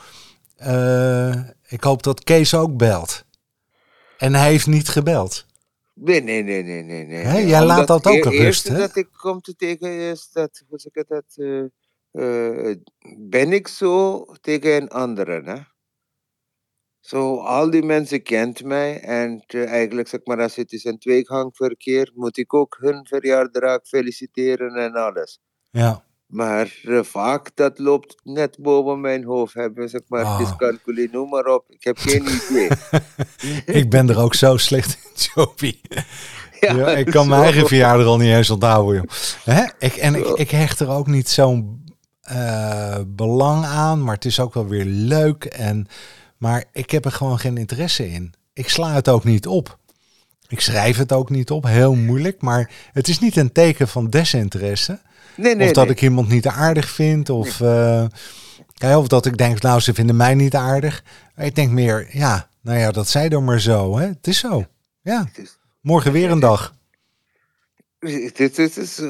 ik 1.68 1.84
hoop 1.84 2.04
dat 2.04 2.24
Kees 2.24 2.54
ook 2.54 2.78
belt. 2.78 3.26
En 4.18 4.34
hij 4.34 4.50
heeft 4.50 4.68
niet 4.68 4.90
gebeld. 4.90 5.46
Nee, 5.94 6.24
nee, 6.24 6.44
nee, 6.44 6.64
nee, 6.64 6.84
nee. 6.84 7.06
nee. 7.06 7.24
Hè? 7.24 7.38
Jij 7.38 7.66
laat 7.66 7.88
dat 7.88 8.08
ook 8.08 8.24
rust, 8.24 8.38
rust, 8.38 8.68
hè? 8.68 8.78
dat 8.78 8.96
ik 8.96 9.08
kom 9.12 9.42
te 9.42 9.56
tegen 9.56 9.90
is 9.90 10.30
dat, 10.32 10.64
hoe 10.68 10.80
zeg 10.80 10.94
ik 10.94 11.08
dat, 11.08 11.26
ben 13.18 13.54
ik 13.54 13.68
zo 13.68 14.26
tegen 14.42 14.82
een 14.82 14.90
andere, 14.90 15.42
hè? 15.46 15.73
Zo, 17.04 17.38
al 17.38 17.70
die 17.70 17.84
mensen 17.84 18.24
kent 18.24 18.64
mij 18.64 19.00
en 19.00 19.44
uh, 19.48 19.70
eigenlijk, 19.72 20.08
zeg 20.08 20.20
maar, 20.24 20.42
als 20.42 20.56
het 20.56 20.72
is 20.72 20.84
een 20.84 20.98
tweegangverkeer, 21.00 22.12
moet 22.16 22.38
ik 22.38 22.54
ook 22.54 22.78
hun 22.80 23.06
verjaardag 23.10 23.80
feliciteren 23.84 24.76
en 24.76 24.94
alles. 24.94 25.40
Ja. 25.72 26.04
Maar 26.28 26.80
uh, 26.84 27.04
vaak 27.04 27.52
dat 27.56 27.80
loopt 27.80 28.16
net 28.24 28.58
boven 28.60 29.02
mijn 29.02 29.24
hoofd. 29.24 29.54
Hebben 29.54 29.90
zeg 29.90 30.02
maar 30.08 30.24
Oh. 30.26 30.38
dyscalculie, 30.38 31.10
noem 31.12 31.30
maar 31.30 31.46
op. 31.46 31.66
Ik 31.68 31.84
heb 31.84 31.98
geen 31.98 32.24
idee. 32.50 32.70
ik 33.82 33.90
ben 33.90 34.10
er 34.10 34.20
ook 34.20 34.34
zo 34.36 34.58
slecht 34.58 34.98
in, 35.04 35.10
Joby. 35.36 35.80
Ja, 36.60 36.74
Ja, 36.76 36.88
ik 36.90 37.06
kan 37.06 37.28
mijn 37.28 37.40
zo. 37.42 37.46
eigen 37.48 37.68
verjaardag 37.68 38.06
al 38.08 38.18
niet 38.18 38.34
eens 38.36 38.50
onthouden, 38.50 38.96
joh. 38.96 39.10
Hè? 39.56 39.64
Ik, 39.80 39.94
en 39.96 40.16
ik, 40.16 40.26
ik 40.26 40.52
hecht 40.52 40.80
er 40.80 40.90
ook 40.90 41.08
niet 41.08 41.30
zo'n 41.30 41.84
eh, 42.22 43.00
belang 43.08 43.66
aan, 43.66 44.04
maar 44.04 44.16
het 44.16 44.26
is 44.26 44.40
ook 44.40 44.54
wel 44.54 44.68
weer 44.68 44.86
leuk. 44.86 45.44
En, 45.46 45.88
maar 46.44 46.64
ik 46.72 46.90
heb 46.92 47.06
er 47.06 47.12
gewoon 47.12 47.40
geen 47.40 47.58
interesse 47.58 48.10
in. 48.10 48.34
Ik 48.54 48.70
sla 48.70 48.94
het 48.94 49.10
ook 49.10 49.24
niet 49.24 49.48
op. 49.48 49.78
Ik 50.48 50.60
schrijf 50.60 50.98
het 50.98 51.12
ook 51.12 51.30
niet 51.30 51.52
op, 51.52 51.66
heel 51.66 51.96
moeilijk. 51.96 52.42
Maar 52.42 52.72
het 52.94 53.08
is 53.08 53.20
niet 53.20 53.36
een 53.36 53.52
teken 53.52 53.88
van 53.88 54.10
desinteresse. 54.10 55.00
Nee, 55.36 55.56
nee, 55.56 55.68
of 55.68 55.74
dat 55.74 55.86
nee. 55.86 55.94
ik 55.94 56.02
iemand 56.02 56.28
niet 56.28 56.48
aardig 56.48 56.90
vind. 56.90 57.30
Of, 57.30 57.60
ja, 58.74 59.00
of 59.00 59.08
dat 59.08 59.26
ik 59.26 59.38
denk, 59.38 59.62
nou, 59.62 59.80
ze 59.80 59.94
vinden 59.94 60.16
mij 60.16 60.36
niet 60.36 60.56
aardig. 60.56 61.04
Ik 61.36 61.56
denk 61.56 61.72
meer, 61.72 62.08
ja, 62.12 62.50
nou 62.62 62.80
ja, 62.80 62.92
dat 62.92 63.08
zij 63.08 63.30
dan 63.30 63.44
maar 63.44 63.62
zo. 63.62 63.98
Hè? 63.98 64.08
Het 64.08 64.28
is 64.28 64.40
zo. 64.40 64.66
Ja, 65.02 65.28
morgen 65.82 66.12
weer 66.12 66.32
een 66.32 66.40
dag. 66.40 66.76
Dit 68.34 68.58
is, 68.58 69.02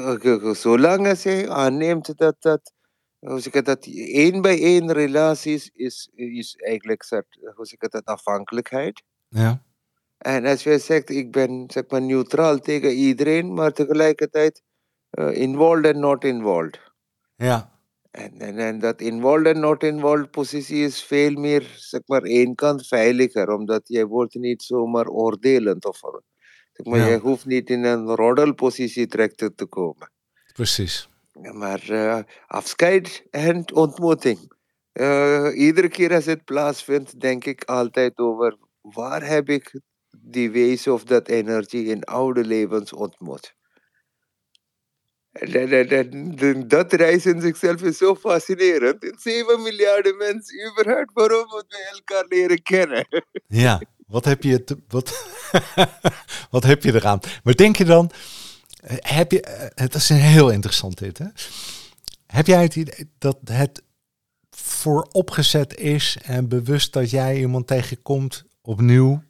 zolang 0.52 1.08
als 1.08 1.22
je 1.22 1.50
aanneemt 1.50 2.18
dat 2.18 2.36
dat, 2.40 2.72
hoe 3.24 3.40
zeg 3.40 3.52
ik 3.52 3.64
dat, 3.64 3.86
één 3.94 4.42
bij 4.42 4.60
één 4.62 4.92
relaties 4.92 5.70
is, 5.74 6.10
is 6.14 6.54
eigenlijk, 6.56 7.02
soort, 7.02 7.38
hoe 7.54 7.66
zeg 7.66 7.80
ik 7.80 7.90
dat, 7.90 8.04
afhankelijkheid. 8.04 9.02
Ja, 9.28 9.62
En 10.18 10.44
als 10.46 10.62
je 10.62 10.78
zegt, 10.78 11.10
ik 11.10 11.30
ben 11.30 11.64
zeg 11.72 11.84
maar 11.88 12.02
neutraal 12.02 12.58
tegen 12.58 12.90
iedereen, 12.92 13.54
maar 13.54 13.72
tegelijkertijd 13.72 14.62
eh, 15.10 15.36
involved 15.36 15.84
en 15.84 15.98
not 16.00 16.24
involved. 16.24 16.80
ja, 17.36 17.72
En, 18.10 18.38
en, 18.40 18.58
en 18.58 18.78
dat 18.78 19.00
involved 19.00 19.46
en 19.46 19.60
not 19.60 19.82
involved 19.82 20.30
positie 20.30 20.84
is 20.84 21.02
veel 21.04 21.32
meer, 21.34 21.74
zeg 21.76 22.00
maar, 22.06 22.22
één 22.22 22.54
kant 22.54 22.86
veiliger, 22.86 23.48
omdat 23.48 23.88
je 23.88 24.06
wordt 24.06 24.34
niet 24.34 24.62
zomaar 24.62 25.08
oordelend 25.08 25.84
of 25.84 25.98
zeg 26.72 26.86
maar, 26.86 26.98
Ja. 26.98 27.06
je 27.06 27.18
hoeft 27.18 27.46
niet 27.46 27.70
in 27.70 27.84
een 27.84 28.06
roddelpositie 28.14 29.06
terecht 29.06 29.36
te 29.56 29.66
komen. 29.68 30.10
precies. 30.52 31.08
Maar 31.40 31.88
eh, 31.88 32.18
afscheid 32.46 33.24
en 33.30 33.74
ontmoeting. 33.74 34.52
Eh, 34.92 35.48
iedere 35.54 35.88
keer 35.88 36.14
als 36.14 36.24
het 36.24 36.44
plaatsvindt, 36.44 37.20
denk 37.20 37.44
ik 37.44 37.64
altijd 37.64 38.18
over 38.18 38.56
waar 38.80 39.26
heb 39.26 39.48
ik 39.48 39.80
die 40.18 40.50
wezen 40.50 40.92
of 40.92 41.04
dat 41.04 41.28
energie 41.28 41.84
in 41.84 42.04
oude 42.04 42.44
levens 42.44 42.92
ontmoet. 42.92 43.54
Dat- 45.32 45.88
dat- 45.88 46.70
dat- 46.70 46.92
reis 46.92 47.26
in 47.26 47.40
zichzelf 47.40 47.82
is 47.82 47.98
zo 47.98 48.14
fascinerend. 48.14 49.04
In 49.04 49.16
7 49.18 49.62
miljarden 49.62 50.16
mensen 50.16 50.70
überhaupt, 50.70 51.10
waarom 51.12 51.46
moeten 51.46 51.78
we 51.78 51.90
elkaar 51.92 52.24
leren 52.28 52.62
kennen? 52.62 53.06
Ja, 53.46 53.80
wat 54.06 54.24
heb 54.24 54.42
je, 54.42 54.64
wat, 54.88 55.26
wat 56.50 56.64
heb 56.64 56.82
je 56.82 56.94
eraan? 56.94 57.20
Maar 57.44 57.54
denk 57.54 57.76
je 57.76 57.84
dan, 57.84 58.10
heb 58.86 59.32
je, 59.32 59.40
eh, 59.40 59.66
het 59.74 59.94
is 59.94 60.08
een 60.08 60.16
heel 60.16 60.50
interessant 60.50 60.98
dit, 60.98 61.18
hè? 61.18 61.26
Heb 62.26 62.46
jij 62.46 62.62
het 62.62 62.76
idee 62.76 63.10
dat 63.18 63.38
het 63.44 63.82
vooropgezet 64.50 65.76
is 65.78 66.16
en 66.22 66.48
bewust 66.48 66.92
dat 66.92 67.10
jij 67.10 67.38
iemand 67.38 67.66
tegenkomt 67.66 68.44
opnieuw 68.62 69.22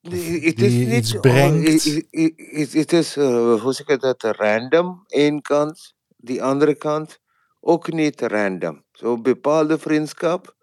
Het 0.00 0.56
die 0.56 0.86
is 0.86 0.96
iets 0.96 1.12
niet. 1.12 1.14
oh, 1.14 1.20
brengt. 1.20 1.84
i- 1.84 2.06
i- 2.10 2.34
i- 2.36 2.60
Het 2.60 2.72
het 2.72 2.92
is, 2.92 3.16
eh, 3.16 3.60
hoe 3.60 3.72
zeg 3.72 3.86
je 3.86 3.96
dat, 3.96 4.22
random. 4.22 5.04
Eén 5.06 5.42
kant, 5.42 5.94
die 6.16 6.42
andere 6.42 6.74
kant 6.74 7.18
ook 7.60 7.92
niet 7.92 8.20
random. 8.20 8.84
Zo'n 8.92 9.22
bepaalde 9.22 9.78
vriendschap. 9.78 10.56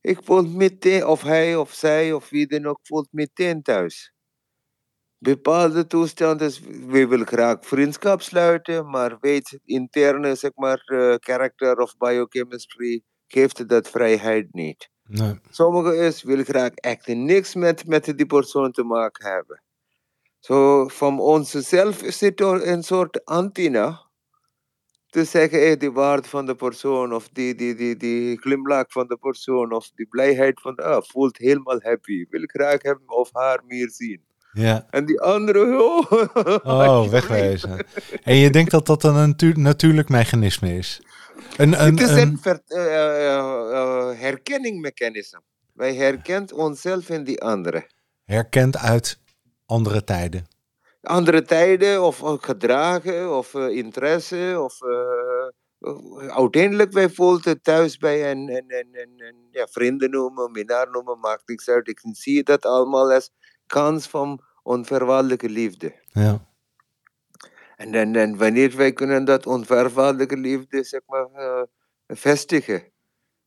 Ik 0.00 0.18
voel 0.24 0.42
meteen, 0.42 1.06
of 1.06 1.22
hij 1.22 1.56
of 1.56 1.72
zij 1.72 2.12
of 2.12 2.28
wie 2.30 2.46
dan 2.46 2.66
ook, 2.66 2.78
voelt 2.82 3.08
meteen 3.10 3.62
thuis. 3.62 4.13
Bepaalde 5.24 5.86
toestanden, 5.86 6.46
is, 6.46 6.60
we 6.60 7.06
willen 7.06 7.26
graag 7.26 7.56
vriendschap 7.60 8.22
sluiten, 8.22 8.90
maar 8.90 9.16
weet, 9.20 9.58
interne, 9.64 10.34
zeg 10.34 10.50
maar, 10.54 10.82
eh, 10.84 11.14
character 11.20 11.76
of 11.76 11.96
biochemistry 11.96 13.02
geeft 13.26 13.68
dat 13.68 13.88
vrijheid 13.88 14.52
niet. 14.52 14.90
Nee. 15.02 15.40
Sommigen 15.50 15.98
is 15.98 16.22
willen 16.22 16.44
graag 16.44 16.70
echt 16.74 17.06
niks 17.06 17.54
met, 17.54 17.86
met 17.86 18.04
die 18.16 18.26
persoon 18.26 18.72
te 18.72 18.82
maken 18.82 19.30
hebben. 19.30 19.62
Zo 20.38 20.88
van 20.88 21.20
onszelf 21.20 22.02
zit 22.06 22.40
er 22.40 22.68
een 22.68 22.82
soort 22.82 23.24
antenne 23.24 24.02
te 25.06 25.24
zeggen, 25.24 25.58
hey, 25.58 25.76
die 25.76 25.92
waarde 25.92 26.28
van 26.28 26.46
de 26.46 26.54
persoon 26.54 27.14
of 27.14 27.28
die, 27.28 27.54
die, 27.54 27.74
die, 27.74 27.96
die 27.96 28.40
glimlach 28.40 28.86
van 28.88 29.06
de 29.06 29.16
persoon 29.16 29.72
of 29.72 29.90
die 29.94 30.06
blijheid 30.06 30.60
van, 30.60 30.74
ah, 30.74 31.02
voelt 31.02 31.36
helemaal 31.38 31.80
happy. 31.82 32.26
Wil 32.28 32.42
graag 32.46 32.82
hem 32.82 33.00
of 33.06 33.28
haar 33.32 33.62
meer 33.66 33.90
zien. 33.90 34.22
Ja. 34.54 34.86
En 34.90 35.04
die 35.06 35.20
andere, 35.20 35.82
oh, 35.82 36.60
Oh, 36.64 37.08
wegwezen. 37.10 37.86
En 38.22 38.36
je 38.36 38.50
denkt 38.50 38.70
dat 38.70 38.86
dat 38.86 39.04
een 39.04 39.14
natu- 39.14 39.52
natuurlijk 39.56 40.08
mechanisme 40.08 40.76
is? 40.76 41.00
Een, 41.56 41.82
een, 41.84 41.98
Het 41.98 42.00
is 42.10 42.16
een, 42.22 42.38
ver, 42.40 42.60
eh, 42.66 42.84
eh, 42.86 43.38
eh, 43.38 44.18
herkenningmechanisme. 44.18 45.40
Wij 45.72 45.94
herkennen 45.94 46.54
onszelf 46.54 47.08
in 47.08 47.24
die 47.24 47.40
andere. 47.42 47.90
herkend 48.24 48.76
uit 48.76 49.18
andere 49.66 50.04
tijden. 50.04 50.46
andere 51.02 51.42
tijden 51.42 52.02
of 52.02 52.18
gedragen 52.40 53.36
of 53.36 53.54
eh, 53.54 53.68
interesse 53.68 54.60
of 54.60 54.78
uiteindelijk 56.28 56.92
wij 56.92 57.10
voelen 57.10 57.40
het 57.44 57.64
thuis 57.64 57.96
bij 57.96 58.30
een, 58.30 58.38
een, 58.38 58.64
een, 58.66 58.88
een, 58.92 59.14
een 59.26 59.46
ja, 59.50 59.66
vrienden 59.70 60.10
noemen, 60.10 60.50
minnaar 60.50 60.90
noemen, 60.90 61.18
maakt 61.18 61.48
niks 61.48 61.68
uit. 61.68 61.88
Ik 61.88 62.00
zie 62.12 62.42
dat 62.42 62.66
allemaal 62.66 63.12
als 63.12 63.30
kans 63.66 64.06
van 64.06 64.40
onvoorwaardelijke 64.62 65.48
liefde. 65.48 65.94
Ja. 66.12 66.46
En, 67.76 67.92
dan 67.92 68.14
en 68.14 68.36
wanneer 68.36 68.76
wij 68.76 68.92
kunnen 68.92 69.24
dat 69.24 69.46
onvoorwaardelijke 69.46 70.36
liefde 70.36 70.84
zeg 70.84 71.00
maar 71.06 71.28
eh, 71.32 71.62
vestigen. 72.06 72.92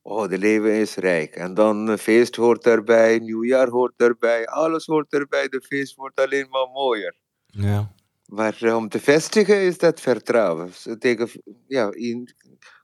Oh, 0.02 0.30
de 0.30 0.38
leven 0.38 0.72
is 0.72 0.96
rijk. 0.96 1.36
En 1.36 1.54
dan 1.54 1.88
een 1.88 1.98
feest 1.98 2.36
hoort 2.36 2.66
erbij, 2.66 3.20
nieuwjaar 3.20 3.68
hoort 3.68 3.94
erbij, 3.98 4.48
alles 4.48 4.86
hoort 4.86 5.14
erbij. 5.14 5.48
De 5.48 5.62
feest 5.62 5.96
wordt 5.96 6.20
alleen 6.20 6.50
maar 6.50 6.68
mooier. 6.74 7.16
Ja. 7.46 7.92
Maar 8.26 8.58
eh, 8.62 8.76
om 8.76 8.90
te 8.90 9.00
vestigen 9.00 9.62
is 9.62 9.78
dat 9.78 10.00
vertrouwen. 10.00 10.72
Tegen, 11.00 11.30
ja, 11.68 11.92
in 11.92 12.36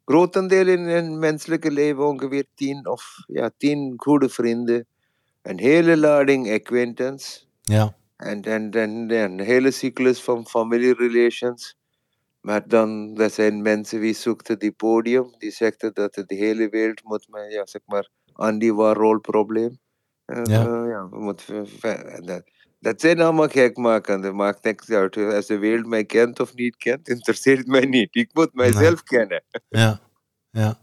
grotendeel 0.06 0.68
in 0.68 0.80
een 0.80 1.20
menselijke 1.20 1.72
leven 1.72 2.08
ongeveer 2.08 2.46
tien 2.56 2.88
of 2.88 3.16
ja, 3.28 3.52
tien 3.58 3.94
goede 3.98 4.30
vrienden. 4.30 4.88
Een 5.44 5.60
hele 5.60 5.98
lading 5.98 6.52
acquaintance. 6.54 7.40
Ja. 7.62 7.96
En 8.18 8.42
dan, 8.42 8.70
dan 8.70 9.10
een 9.10 9.40
hele 9.40 9.72
cyclus 9.72 10.22
van 10.22 10.48
family 10.48 10.92
relations. 10.92 11.76
Maar 12.42 12.68
dan, 12.68 13.14
dat 13.14 13.34
zijn 13.34 13.62
mensen 13.62 14.02
die 14.02 14.14
zoekten 14.14 14.60
die 14.60 14.72
podium. 14.72 15.34
Die 15.38 15.52
zegden 15.52 15.94
dat 15.94 16.14
de 16.14 16.36
hele 16.36 16.70
wereld 16.70 17.04
moet, 17.04 17.26
maar, 17.30 17.50
ja, 17.52 17.66
zeg 17.66 17.82
maar, 17.86 18.10
Andy 18.34 18.72
Warhol-probleem. 18.72 19.80
Eh, 20.26 20.42
Ja. 20.44 20.60
eh, 20.60 20.90
ja, 20.90 21.08
we 21.10 21.20
moeten, 21.20 21.46
ver- 21.46 21.68
ver- 21.80 22.26
dat, 22.26 22.44
dat 22.80 23.02
zijn 23.02 23.20
allemaal 23.22 23.48
gekmakende. 23.48 24.32
Maakt 24.32 24.64
niks 24.64 24.90
uit. 24.90 25.18
Als 25.18 25.46
de 25.46 25.58
wereld 25.58 25.86
mij 25.86 26.06
kent 26.06 26.40
of 26.40 26.54
niet 26.56 26.76
kent, 26.78 27.08
interesseert 27.10 27.68
mij 27.68 27.86
niet. 27.86 28.16
Ik 28.16 28.30
moet 28.34 28.54
mijzelf 28.54 29.04
kennen. 29.04 29.44
Ja. 29.70 30.00
Ja. 30.52 30.80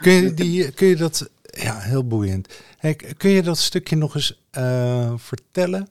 Kun 0.00 0.12
je, 0.12 0.34
die, 0.34 0.72
kun 0.74 0.86
je 0.86 0.96
dat... 0.96 1.30
Ja, 1.54 1.78
heel 1.78 2.06
boeiend. 2.06 2.48
Hey, 2.78 2.94
kun 2.94 3.30
je 3.30 3.42
dat 3.42 3.58
stukje 3.58 3.96
nog 3.96 4.14
eens 4.14 4.44
eh, 4.50 5.12
vertellen? 5.16 5.88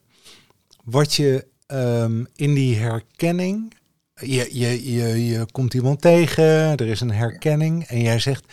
Wat 0.83 1.13
je 1.13 1.47
ehm, 1.65 2.23
in 2.35 2.53
die 2.53 2.75
herkenning... 2.75 3.73
Je, 4.15 4.59
je, 4.59 4.93
je, 4.93 5.25
je 5.25 5.45
komt 5.51 5.73
iemand 5.73 6.01
tegen, 6.01 6.43
er 6.77 6.87
is 6.87 7.01
een 7.01 7.11
herkenning 7.11 7.83
en 7.83 8.01
jij 8.01 8.19
zegt... 8.19 8.45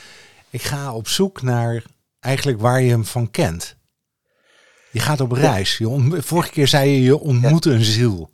Ik 0.51 0.63
ga 0.63 0.95
op 0.95 1.09
zoek 1.09 1.43
naar 1.43 1.85
eigenlijk 2.21 2.61
waar 2.61 2.83
je 2.83 2.91
hem 2.91 3.05
van 3.05 3.31
kent. 3.31 3.77
Je 4.91 5.01
gaat 5.01 5.21
op 5.21 5.33
reis. 5.33 5.79
Je 5.79 6.17
vorige 6.23 6.51
keer 6.51 6.69
zei 6.69 6.91
je, 6.91 7.03
je 7.03 7.19
ontmoet 7.19 7.65
een 7.65 7.85
ziel. 7.85 8.31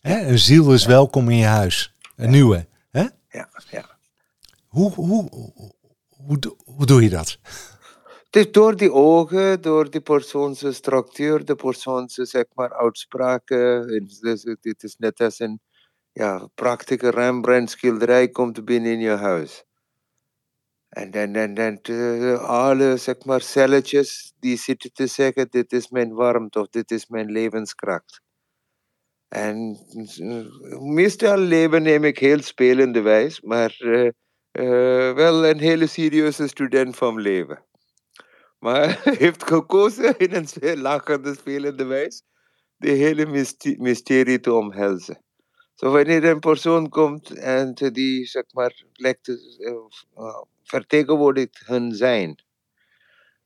Hè? 0.00 0.26
Een 0.26 0.38
ziel 0.38 0.72
is 0.72 0.84
welkom 0.84 1.30
in 1.30 1.36
je 1.36 1.46
huis. 1.46 1.94
Een 2.16 2.30
nieuwe. 2.30 2.66
Hè? 2.90 3.06
Ja, 3.30 3.48
ja. 3.70 3.98
Hoe, 4.66 4.92
hoe, 4.92 5.28
hoe, 5.30 5.72
hoe, 6.08 6.38
hoe 6.64 6.86
doe 6.86 7.02
je 7.02 7.08
dat? 7.08 7.38
Dus 8.30 8.50
door 8.50 8.76
die 8.76 8.92
ogen, 8.92 9.62
door 9.62 9.90
die 9.90 10.00
persoonse 10.00 10.72
structuur, 10.72 11.44
de 11.44 11.54
persoonse 11.54 12.24
zeg 12.24 12.44
maar, 12.54 12.72
uitspraken. 12.72 13.88
En 13.88 14.06
het 14.60 14.82
is 14.82 14.96
net 14.96 15.20
als 15.20 15.38
een 15.38 15.60
ja, 16.12 16.48
prachtige 16.54 17.10
Rembrandt 17.10 17.70
schilderij 17.70 18.28
komt 18.28 18.64
binnen 18.64 18.92
in 18.92 19.00
je 19.00 19.10
huis. 19.10 19.64
En 20.88 21.10
dan, 21.10 21.32
dan, 21.32 21.54
dan 21.54 22.46
alle 22.46 22.96
zeg 22.96 23.24
maar, 23.24 23.40
celletjes 23.40 24.32
die 24.38 24.56
zitten 24.56 24.92
te 24.92 25.06
zeggen, 25.06 25.50
dit 25.50 25.72
is 25.72 25.88
mijn 25.88 26.14
warmte 26.14 26.60
of 26.60 26.68
dit 26.68 26.90
is 26.90 27.06
mijn 27.06 27.30
levenskracht. 27.30 28.20
En 29.28 29.78
meestal 30.80 31.36
leven 31.36 31.82
neem 31.82 32.04
ik 32.04 32.18
heel 32.18 32.42
spelende 32.42 33.00
wijs, 33.00 33.40
maar 33.40 33.76
eh, 33.78 34.06
eh, 34.50 35.14
wel 35.14 35.46
een 35.46 35.58
hele 35.58 35.86
serieuze 35.86 36.48
student 36.48 36.96
van 36.96 37.20
leven. 37.20 37.64
Maar 38.60 39.02
hij 39.02 39.14
heeft 39.24 39.44
gekozen 39.44 40.18
in 40.24 40.34
een 40.34 40.48
zeer 40.48 40.76
lachende, 40.76 41.34
spelende 41.34 41.84
wijs 41.84 42.22
de 42.76 42.90
hele 42.90 43.26
myste- 43.26 43.76
mysterie 43.78 44.40
te 44.40 44.52
omhelzen. 44.52 45.22
Zo 45.74 45.90
wanneer 45.90 46.24
een 46.24 46.40
persoon 46.40 46.88
komt 46.88 47.30
en 47.30 47.74
die, 47.74 48.26
zeg 48.26 48.44
maar, 48.52 48.84
eh, 48.92 49.12
uh, 50.16 50.42
vertegenwoordigt 50.62 51.62
hun 51.66 51.94
zijn. 51.94 52.42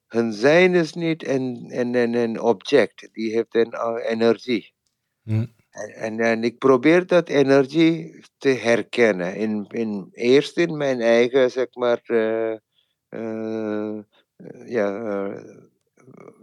Hun 0.06 0.32
zijn 0.32 0.74
is 0.74 0.92
niet 0.92 1.26
een, 1.26 1.66
een, 1.68 1.94
een, 1.94 2.14
een 2.14 2.40
object, 2.40 3.08
die 3.12 3.32
heeft 3.32 3.54
een 3.54 3.72
uh, 3.72 4.10
energie. 4.10 4.74
Hm. 5.22 5.46
En, 5.70 5.90
en, 5.94 6.20
en 6.20 6.44
ik 6.44 6.58
probeer 6.58 7.06
dat 7.06 7.28
energie 7.28 8.24
te 8.38 8.48
herkennen. 8.48 9.36
In, 9.36 9.66
in, 9.68 10.08
eerst 10.12 10.56
in 10.56 10.76
mijn 10.76 11.00
eigen, 11.00 11.50
zeg 11.50 11.74
maar, 11.74 12.00
eh, 12.04 12.52
eh, 13.08 13.98
ja, 14.66 14.96
eh, 14.96 15.42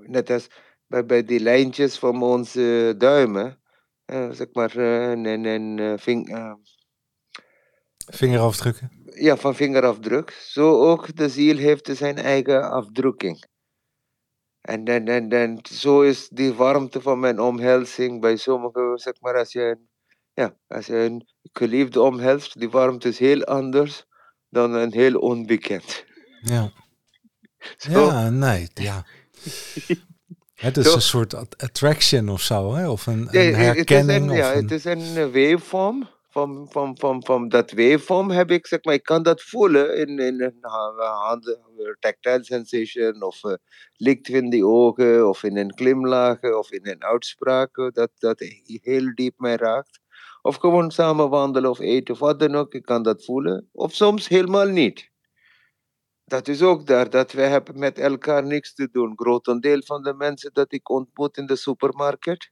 net 0.07 0.29
als 0.29 0.49
bij, 0.87 1.05
bij 1.05 1.23
die 1.23 1.39
lijntjes 1.39 1.99
van 1.99 2.23
onze 2.23 2.95
duimen, 2.97 3.61
eh, 4.05 4.31
zeg 4.31 4.47
maar, 4.53 4.77
eh, 4.77 5.11
en, 5.11 5.45
en, 5.45 5.79
eh, 5.79 5.93
ving, 5.97 6.29
eh, 6.29 6.53
Vingerafdrukken? 8.05 8.91
ja, 9.05 9.37
van 9.37 9.55
vingerafdruk. 9.55 10.31
Zo 10.31 10.81
ook 10.89 11.15
de 11.15 11.29
ziel 11.29 11.57
heeft 11.57 11.89
zijn 11.91 12.17
eigen 12.17 12.71
afdrukking. 12.71 13.45
En, 14.61 14.85
en, 14.85 15.07
en, 15.07 15.29
en 15.29 15.59
zo 15.63 16.01
is 16.01 16.29
die 16.29 16.53
warmte 16.53 17.01
van 17.01 17.19
mijn 17.19 17.39
omhelzing 17.39 18.21
bij 18.21 18.35
sommigen, 18.35 18.97
zeg 18.97 19.13
maar, 19.19 19.37
als 19.37 19.51
je 19.51 19.61
een, 19.61 19.89
ja, 20.33 20.55
als 20.67 20.85
je 20.85 20.95
een 20.95 21.27
geliefde 21.51 22.01
omhelst, 22.01 22.59
die 22.59 22.69
warmte 22.69 23.07
is 23.07 23.19
heel 23.19 23.43
anders 23.43 24.05
dan 24.49 24.73
een 24.73 24.93
heel 24.93 25.19
onbekend. 25.19 26.05
Ja. 26.41 26.71
Zo. 27.77 28.05
Ja, 28.05 28.29
nee, 28.29 28.67
ja. 28.73 29.05
Het 30.55 30.77
is 30.77 30.93
een 30.93 31.01
soort 31.01 31.33
at- 31.33 31.63
attraction 31.63 32.29
of 32.29 32.41
zo, 32.41 32.73
hè? 32.73 32.89
Of 32.89 33.07
een, 33.07 33.13
een 33.13 33.25
het 33.25 33.35
is 33.35 33.55
herkenning. 33.55 34.29
een, 34.29 34.35
ja, 34.35 34.53
het 34.53 34.71
is 34.71 34.85
een 34.85 35.31
waveform. 35.31 36.09
Van, 36.29 36.67
van, 36.69 36.97
van, 36.99 37.25
van 37.25 37.49
dat 37.49 37.71
waveform 37.71 38.29
heb 38.29 38.51
ik, 38.51 38.67
zeg 38.67 38.83
maar, 38.83 38.93
ik 38.93 39.03
kan 39.03 39.23
dat 39.23 39.41
voelen 39.41 39.97
in, 39.97 40.19
in 40.19 40.41
een 40.41 40.57
ha- 40.61 41.25
hand, 41.27 41.57
tactile 41.99 42.43
sensation 42.43 43.23
of 43.23 43.43
eh, 43.43 43.53
licht 43.93 44.29
in 44.29 44.49
die 44.49 44.65
ogen 44.65 45.29
of 45.29 45.43
in 45.43 45.57
een 45.57 45.73
glimlach 45.75 46.41
of 46.41 46.71
in 46.71 46.87
een 46.87 47.03
uitspraak 47.03 47.77
eh, 47.77 47.87
dat, 47.91 48.09
dat 48.17 48.43
heel 48.65 49.11
diep 49.15 49.33
mij 49.37 49.55
raakt. 49.55 49.99
Of 50.41 50.55
gewoon 50.55 50.91
samen 50.91 51.29
wandelen 51.29 51.69
of 51.69 51.79
eten 51.79 52.13
of 52.13 52.19
wat 52.19 52.39
dan 52.39 52.55
ook, 52.55 52.73
ik 52.73 52.83
kan 52.85 53.03
dat 53.03 53.25
voelen. 53.25 53.69
Of 53.71 53.93
soms 53.93 54.27
helemaal 54.27 54.67
niet. 54.67 55.10
Dat 56.31 56.47
is 56.47 56.61
ook 56.61 56.85
daar, 56.87 57.09
dat 57.09 57.31
wij 57.31 57.49
hebben 57.49 57.79
met 57.79 57.97
elkaar 57.97 58.43
niks 58.43 58.73
te 58.73 58.89
doen. 58.91 59.13
Grotendeel 59.15 59.81
van 59.85 60.03
de 60.03 60.13
mensen 60.13 60.53
dat 60.53 60.73
ik 60.73 60.89
ontmoet 60.89 61.37
in 61.37 61.45
de 61.45 61.55
supermarkt, 61.55 62.51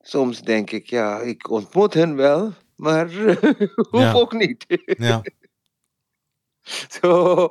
Soms 0.00 0.42
denk 0.42 0.70
ik, 0.70 0.86
ja, 0.86 1.20
ik 1.20 1.50
ontmoet 1.50 1.94
hen 1.94 2.16
wel, 2.16 2.52
maar 2.76 3.12
hoef 3.90 4.14
ook 4.14 4.32
niet. 4.32 4.64
ja, 4.84 5.22
zo, 7.00 7.48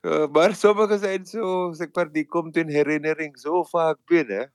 eh, 0.00 0.28
maar 0.28 0.54
sommigen 0.54 0.98
zijn 0.98 1.26
zo, 1.26 1.72
zeg 1.72 1.88
maar, 1.92 2.12
die 2.12 2.26
komt 2.26 2.56
in 2.56 2.68
herinnering 2.68 3.38
zo 3.38 3.62
vaak 3.62 3.98
binnen. 4.04 4.52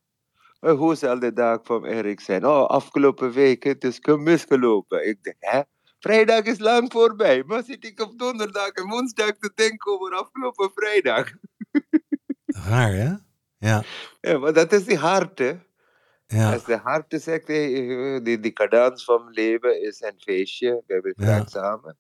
Maar 0.60 0.74
hoe 0.74 0.96
zal 0.96 1.20
de 1.20 1.34
dag 1.34 1.60
van 1.64 1.86
Erik 1.86 2.20
zijn? 2.20 2.46
Oh, 2.46 2.66
afgelopen 2.66 3.32
week, 3.32 3.64
het 3.64 3.84
is 3.84 4.00
misgelopen. 4.02 5.08
Ik 5.08 5.24
denk, 5.24 5.38
hè? 5.40 5.62
Vrijdag 6.00 6.44
is 6.44 6.60
lang 6.60 6.92
voorbij. 6.92 7.44
Maar 7.46 7.64
zit 7.64 7.86
ik 7.86 8.02
op 8.02 8.20
donderdag 8.20 8.70
en 8.70 8.88
woensdag 8.88 9.32
te 9.40 9.52
denken 9.56 9.92
over 9.92 10.14
afgelopen 10.14 10.72
vrijdag. 10.74 11.32
Raar, 12.70 12.94
hè? 12.94 13.14
Ja. 13.58 13.84
Ja, 14.22 14.38
maar 14.38 14.54
dat 14.54 14.72
is 14.72 14.84
die 14.86 14.98
hart, 14.98 15.40
hè? 15.40 15.54
Ja. 16.28 16.54
Als 16.54 16.66
de 16.66 16.78
hart 16.78 17.16
zegt, 17.22 17.48
hey, 17.48 18.22
die, 18.24 18.40
die 18.40 18.52
cadans 18.52 19.04
van 19.04 19.30
leven 19.30 19.82
is 19.82 20.02
een 20.02 20.20
feestje. 20.20 20.84
We 20.88 20.94
hebben 20.94 21.14
het 21.18 21.28
Ja. 21.28 21.46
samen. 21.46 21.98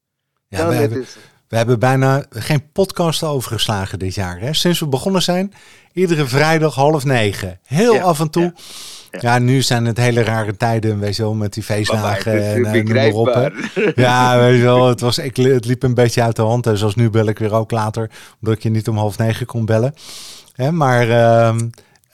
ja 0.47 0.67
we, 0.67 0.73
hebben, 0.73 1.01
is, 1.01 1.17
we 1.49 1.57
hebben 1.57 1.79
bijna 1.79 2.25
geen 2.29 2.71
podcast 2.71 3.23
overgeslagen 3.23 3.99
dit 3.99 4.15
jaar. 4.15 4.39
Hè? 4.39 4.53
Sinds 4.53 4.79
we 4.79 4.87
begonnen 4.87 5.21
zijn, 5.21 5.53
iedere 5.93 6.25
vrijdag 6.25 6.75
half 6.75 7.03
negen. 7.05 7.59
Heel 7.65 7.93
Ja, 7.93 8.01
af 8.01 8.19
en 8.19 8.29
toe. 8.29 8.53
Ja, 9.11 9.19
ja. 9.33 9.39
nu 9.39 9.61
zijn 9.61 9.85
het 9.85 9.97
hele 9.97 10.23
rare 10.23 10.57
tijden, 10.57 10.99
weet 10.99 11.15
je 11.15 11.21
wel, 11.21 11.33
met 11.33 11.53
die 11.53 11.63
feestdagen 11.63 12.45
en, 12.45 12.65
en 12.65 12.85
noem 12.85 13.13
op. 13.13 13.33
hè. 13.33 13.47
Ja, 13.95 14.39
weet 14.39 14.57
je 14.57 14.63
wel, 14.63 14.87
het, 14.87 15.01
was, 15.01 15.17
ik, 15.17 15.37
het 15.37 15.65
liep 15.65 15.83
een 15.83 15.93
beetje 15.93 16.21
uit 16.21 16.35
de 16.35 16.41
hand. 16.41 16.67
En 16.67 16.77
zoals 16.77 16.95
nu 16.95 17.09
bel 17.09 17.25
ik 17.27 17.39
weer 17.39 17.53
ook 17.53 17.71
later, 17.71 18.09
omdat 18.41 18.57
ik 18.57 18.63
je 18.63 18.69
niet 18.69 18.87
om 18.87 18.97
half 18.97 19.17
negen 19.17 19.45
kon 19.45 19.65
bellen. 19.65 19.93
Hè, 20.55 20.71
maar, 20.71 21.09
ehm, 21.09 21.59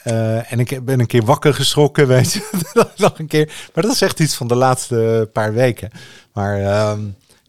eh, 0.03 0.51
en 0.51 0.59
ik 0.59 0.85
ben 0.85 0.99
een 0.99 1.07
keer 1.07 1.25
wakker 1.25 1.53
geschrokken, 1.53 2.07
weet 2.07 2.33
je. 2.33 2.63
Nog 2.97 3.19
een 3.19 3.27
keer. 3.27 3.51
Maar 3.73 3.83
dat 3.83 3.93
is 3.93 4.01
echt 4.01 4.19
iets 4.19 4.35
van 4.35 4.47
de 4.47 4.55
laatste 4.55 5.29
paar 5.33 5.53
weken. 5.53 5.89
Maar 6.33 6.59
ehm, 6.61 6.99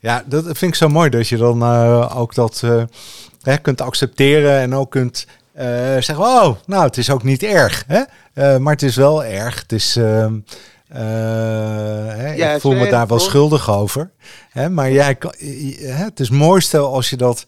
ja, 0.06 0.22
dat 0.26 0.44
vind 0.44 0.60
ik 0.60 0.74
zo 0.74 0.88
mooi 0.88 1.10
dat 1.10 1.28
je 1.28 1.36
dan 1.36 1.62
eh, 1.62 2.16
ook 2.16 2.34
dat 2.34 2.60
eh, 2.64 2.82
hè, 3.42 3.56
kunt 3.56 3.80
accepteren 3.80 4.58
en 4.60 4.74
ook 4.74 4.90
kunt 4.90 5.26
eh, 5.52 5.66
zeggen, 5.66 6.18
oh, 6.18 6.56
nou, 6.66 6.84
het 6.84 6.96
is 6.96 7.10
ook 7.10 7.22
niet 7.22 7.42
erg. 7.42 7.84
Hè? 7.86 8.58
Maar 8.58 8.72
het 8.72 8.82
is 8.82 8.96
wel 8.96 9.24
erg. 9.24 9.60
Het 9.60 9.72
is... 9.72 9.96
ehm, 9.96 10.34
eh, 10.88 11.00
hè, 12.16 12.32
Ja, 12.34 12.52
ik 12.52 12.60
voel 12.60 12.74
me 12.74 12.88
daar 12.88 13.06
wel 13.06 13.18
schuldig 13.18 13.70
over. 13.70 14.10
Hè? 14.50 14.70
Maar 14.70 14.90
jij 14.90 15.14
kan, 15.14 15.34
het 15.82 16.20
is 16.20 16.30
mooiste 16.30 16.78
als 16.78 17.10
je 17.10 17.16
dat 17.16 17.46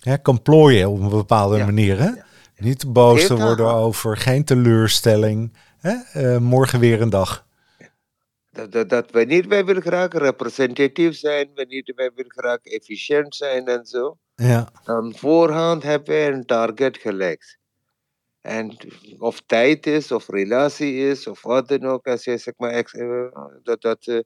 hè, 0.00 0.16
kan 0.18 0.42
plooien 0.42 0.88
op 0.90 1.00
een 1.00 1.08
bepaalde 1.08 1.56
Ja, 1.56 1.64
manier. 1.64 1.98
Hè? 1.98 2.04
ja. 2.04 2.24
Niet 2.58 2.92
boos 2.92 3.26
te 3.26 3.36
worden 3.36 3.72
over, 3.72 4.16
geen 4.16 4.44
teleurstelling. 4.44 5.52
Hè? 5.80 6.40
Morgen 6.40 6.80
weer 6.80 7.00
een 7.00 7.10
dag. 7.10 7.44
Dat, 8.54 8.72
dat, 8.72 8.88
dat 8.88 9.10
wanneer 9.10 9.48
wij 9.48 9.64
willen 9.64 9.82
graag 9.82 10.12
representatief 10.12 11.16
zijn, 11.16 11.50
wanneer 11.54 11.92
wij 11.94 12.10
willen 12.14 12.32
graag 12.32 12.58
efficiënt 12.62 13.34
zijn 13.34 13.66
en 13.66 13.86
zo, 13.86 14.18
Ja, 14.34 14.68
dan 14.84 15.14
voorhand 15.16 15.82
hebben 15.82 16.08
wij 16.08 16.32
een 16.32 16.44
target 16.46 16.96
gelegd. 16.98 17.58
En 18.40 18.76
of 19.18 19.40
tijd 19.46 19.86
is, 19.86 20.12
of 20.12 20.28
relatie 20.28 20.96
is, 21.10 21.26
of 21.26 21.42
wat 21.42 21.68
dan 21.68 21.84
ook, 21.84 22.06
als 22.06 22.24
je 22.24 22.36
zeg 22.38 22.54
maar, 22.56 22.70
ex- 22.70 22.94
eh, 22.94 23.26
dat 23.62 23.80
dat 23.82 24.24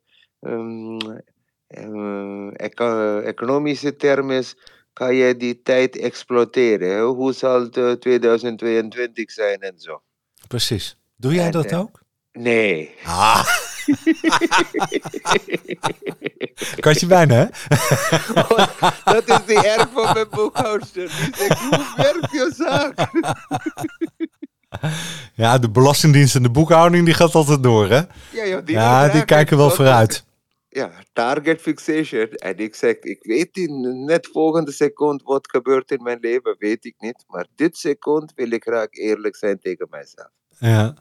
eco- 2.56 3.20
economische 3.20 3.96
term 3.96 4.30
is, 4.30 4.56
kan 4.92 5.14
je 5.14 5.36
die 5.36 5.62
tijd 5.62 5.96
exploiteren. 5.98 6.90
hè? 6.90 7.02
Hoe 7.02 7.32
zal 7.32 7.60
het 7.60 7.76
eh, 7.76 7.92
2022 7.92 9.30
zijn 9.30 9.60
en 9.60 9.78
zo? 9.78 10.02
precies. 10.48 10.96
Doe 11.16 11.34
jij 11.34 11.46
En, 11.46 11.52
dat 11.52 11.64
eh, 11.64 11.78
ook? 11.80 12.00
Nee. 12.32 12.94
Ah, 13.04 13.46
katje 16.80 17.06
bijna, 17.06 17.34
hè? 17.34 17.44
dat 19.14 19.28
is 19.28 19.44
de 19.46 19.60
erg 19.64 19.88
van 19.92 20.12
mijn 20.14 20.26
boekhoudster. 20.30 21.08
Die 21.08 21.34
zegt, 21.36 21.60
hoe 21.60 21.92
werkt 21.96 22.30
je 22.30 22.52
zaak? 22.56 22.94
Ja, 25.34 25.58
de 25.58 25.70
Belastingdienst 25.70 26.34
en 26.34 26.42
de 26.42 26.50
boekhouding, 26.50 27.04
die 27.04 27.14
gaat 27.14 27.34
altijd 27.34 27.62
door, 27.62 27.88
hè? 27.88 28.00
Ja, 28.30 28.44
ja, 28.44 28.60
die, 28.60 28.74
Ja, 28.74 29.08
die 29.08 29.24
kijken 29.24 29.56
wel 29.56 29.70
vooruit. 29.70 30.24
Ja, 30.68 30.90
target 31.12 31.60
fixation. 31.60 32.28
En 32.28 32.58
ik 32.58 32.74
zeg, 32.74 32.96
ik 32.98 33.18
weet 33.22 33.56
in 33.56 34.04
net 34.04 34.28
volgende 34.32 34.72
seconde 34.72 35.24
wat 35.24 35.50
gebeurt 35.50 35.90
in 35.90 36.02
mijn 36.02 36.18
leven, 36.20 36.56
weet 36.58 36.84
ik 36.84 36.94
niet. 36.98 37.24
Maar 37.26 37.46
dit 37.54 37.76
seconde 37.76 38.32
wil 38.34 38.50
ik 38.50 38.62
graag 38.62 38.90
eerlijk 38.90 39.36
zijn 39.36 39.58
tegen 39.58 39.86
mijzelf. 39.90 40.28
Ja, 40.58 40.94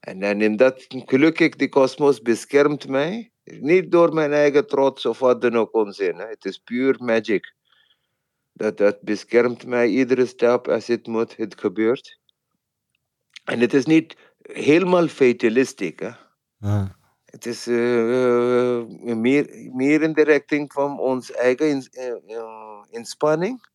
En 0.00 0.20
dan 0.20 0.40
in 0.40 0.56
dat, 0.56 0.84
gelukkig, 0.88 1.56
de 1.56 1.68
kosmos 1.68 2.22
beschermt 2.22 2.88
mij. 2.88 3.32
Niet 3.44 3.90
door 3.90 4.14
mijn 4.14 4.32
eigen 4.32 4.66
trots 4.66 5.06
of 5.06 5.18
wat 5.18 5.40
dan 5.40 5.56
ook 5.56 5.74
onzin. 5.74 6.16
Hè. 6.16 6.26
Het 6.26 6.44
is 6.44 6.58
puur 6.58 6.96
magic. 6.98 7.54
Dat, 8.52 8.76
dat 8.76 9.00
beschermt 9.00 9.66
mij 9.66 9.88
iedere 9.88 10.26
stap 10.26 10.68
als 10.68 10.86
het 10.86 11.06
moet, 11.06 11.36
het 11.36 11.60
gebeurt. 11.60 12.18
En 13.44 13.60
het 13.60 13.74
is 13.74 13.86
niet 13.86 14.16
helemaal 14.42 15.08
fatalistisch. 15.08 15.92
Hè. 15.96 16.10
ja. 16.58 16.96
Het 17.30 17.46
is 17.46 17.66
eh, 17.66 18.78
eh, 18.78 18.86
meer, 19.16 19.70
meer 19.72 20.02
in 20.02 20.12
de 20.12 20.22
richting 20.22 20.72
van 20.72 20.98
ons 20.98 21.32
eigen 21.32 21.82
eh, 21.90 22.36
eh, 22.36 22.82
inspanning. 22.90 23.66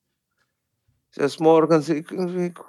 Zoals 1.10 1.38
morgens, 1.38 1.90
ik, 1.90 2.12
ik, 2.12 2.66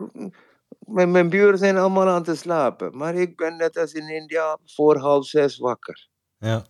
mijn, 0.79 1.11
mijn 1.11 1.29
buren 1.29 1.59
zijn 1.59 1.77
allemaal 1.77 2.09
aan 2.09 2.23
het 2.27 2.39
slapen. 2.39 2.97
Maar 2.97 3.15
ik 3.15 3.37
ben 3.37 3.57
net 3.57 3.77
als 3.79 3.93
in 3.93 4.09
India 4.09 4.59
voor 4.65 4.97
half 4.99 5.27
zes 5.27 5.59
wakker. 5.59 6.09
ja. 6.39 6.65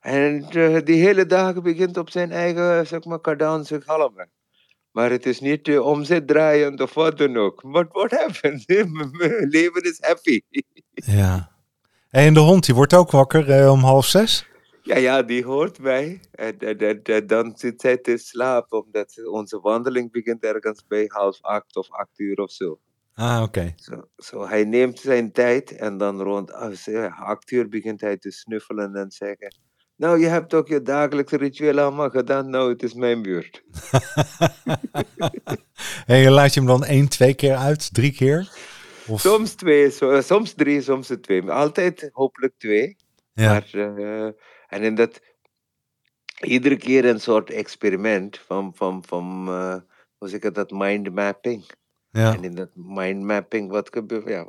En 0.00 0.42
eh, 0.50 0.84
die 0.84 1.02
hele 1.04 1.26
dag 1.26 1.62
begint 1.62 1.96
op 1.96 2.10
zijn 2.10 2.32
eigen, 2.32 2.86
zeg 2.86 3.04
maar, 3.04 3.20
cadans 3.20 3.70
en 3.70 3.82
galmen. 3.82 4.30
Maar 4.90 5.10
het 5.10 5.26
is 5.26 5.40
niet 5.40 5.68
uh, 5.68 5.86
omzetdraaiend 5.86 6.80
of 6.80 6.94
wat 6.94 7.18
dan 7.18 7.36
ook. 7.36 7.72
But 7.72 7.86
what 7.92 8.10
happens? 8.10 8.66
Mijn 9.18 9.48
leven 9.48 9.82
is 9.82 9.98
happy. 10.00 10.40
ja. 11.20 11.50
En 12.10 12.34
de 12.34 12.40
hond, 12.40 12.64
die 12.66 12.74
wordt 12.74 12.94
ook 12.94 13.10
wakker 13.10 13.50
eh, 13.50 13.70
om 13.72 13.80
half 13.80 14.06
zes? 14.06 14.48
Ja, 14.82 14.96
ja, 14.96 15.22
die 15.22 15.44
hoort 15.44 15.78
mij. 15.78 16.20
En, 16.32 16.58
en, 16.58 16.78
en- 16.78 17.02
en 17.02 17.26
dan 17.26 17.52
zit 17.56 17.80
zij 17.80 17.96
te 17.96 18.16
slapen, 18.16 18.84
omdat 18.84 19.26
onze 19.26 19.60
wandeling 19.60 20.12
begint 20.12 20.44
ergens 20.44 20.86
bij 20.88 21.04
half 21.06 21.38
acht 21.40 21.76
of 21.76 21.90
acht 21.90 22.18
uur 22.18 22.36
of 22.38 22.50
zo. 22.50 22.78
Ah, 23.14 23.42
oké. 23.42 23.74
Zo, 23.76 24.08
zo 24.16 24.48
hij 24.48 24.64
neemt 24.64 24.98
zijn 24.98 25.32
tijd 25.32 25.76
en 25.76 25.98
dan 25.98 26.20
rond 26.20 26.52
ja, 26.84 27.06
acht 27.06 27.50
uur 27.50 27.68
begint 27.68 28.00
hij 28.00 28.16
te 28.16 28.30
snuffelen 28.30 28.94
en 28.94 29.10
zeggen... 29.10 29.54
Nou, 29.96 30.20
je 30.20 30.26
hebt 30.26 30.54
ook 30.54 30.68
je 30.68 30.82
dagelijkse 30.82 31.36
ritueel 31.36 31.78
allemaal 31.78 32.10
gedaan, 32.10 32.50
nou, 32.50 32.70
het 32.70 32.82
is 32.82 32.94
mijn 32.94 33.22
buurt. 33.22 33.62
En 36.06 36.16
je 36.16 36.30
laat 36.30 36.54
je 36.54 36.60
hem 36.60 36.68
dan 36.68 36.84
één, 36.84 37.08
twee 37.08 37.34
keer 37.34 37.54
uit, 37.54 37.94
drie 37.94 38.12
keer? 38.12 38.48
Of, 39.06 39.20
Soms 39.20 39.54
twee, 39.54 39.90
soms 40.20 40.52
drie, 40.52 40.82
soms 40.82 41.12
twee. 41.20 41.50
Altijd 41.50 42.10
hopelijk 42.12 42.54
twee. 42.58 42.96
ja, 43.32 43.52
Maar, 43.52 43.68
eh, 43.72 44.24
en 44.68 44.82
in 44.82 44.94
dat, 44.94 45.20
iedere 46.40 46.76
keer 46.76 47.04
een 47.04 47.20
soort 47.20 47.50
experiment 47.50 48.38
van, 48.38 48.72
van, 48.74 49.04
van 49.06 49.46
eh, 49.48 49.76
hoe 50.18 50.28
zeg 50.28 50.40
ik 50.40 50.54
dat, 50.54 50.70
mind 50.70 51.14
mapping. 51.14 51.64
Ja, 52.10 52.34
En 52.34 52.44
in 52.44 52.54
dat 52.54 52.70
mind 52.74 53.22
mapping, 53.22 53.70
wat 53.70 53.88
gebeurt, 53.92 54.28
ja, 54.28 54.44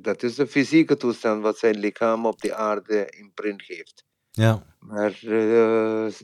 dat 0.00 0.22
is 0.22 0.34
de 0.34 0.46
fysieke 0.46 0.96
toestand 0.96 1.42
wat 1.42 1.58
zijn 1.58 1.78
lichaam 1.78 2.26
op 2.26 2.40
de 2.40 2.54
aarde 2.54 3.06
imprint 3.10 3.62
geeft. 3.62 4.04
ja, 4.32 4.62
Maar 4.78 5.18
eh, 5.22 6.06
eh, 6.06 6.14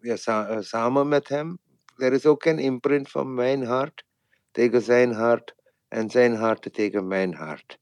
ja, 0.00 0.16
sa- 0.16 0.48
eh, 0.48 0.60
samen 0.60 1.08
met 1.08 1.28
hem, 1.28 1.58
er 1.96 2.12
is 2.12 2.26
ook 2.26 2.44
een 2.44 2.58
imprint 2.58 3.10
van 3.10 3.34
mijn 3.34 3.64
hart 3.64 4.04
tegen 4.50 4.82
zijn 4.82 5.12
hart 5.12 5.54
en 5.88 6.10
zijn 6.10 6.34
hart 6.36 6.74
tegen 6.74 7.06
mijn 7.08 7.34
hart. 7.34 7.78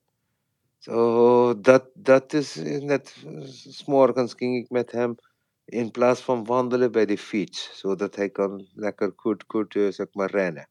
Zo, 0.78 1.60
dat, 1.60 1.90
dat 1.94 2.32
is 2.32 2.54
net, 2.80 3.16
s 3.44 3.84
morgens 3.86 4.34
ging 4.34 4.56
ik 4.56 4.70
met 4.70 4.92
hem 4.92 5.14
in 5.64 5.90
plaats 5.90 6.20
van 6.20 6.44
wandelen 6.44 6.92
bij 6.92 7.06
de 7.06 7.18
fiets, 7.18 7.78
zodat 7.78 8.16
hij 8.16 8.30
kan 8.30 8.68
lekker 8.74 9.12
goed, 9.16 9.44
goed, 9.46 9.72
zeg 9.72 10.06
maar, 10.12 10.30
rennen. 10.30 10.68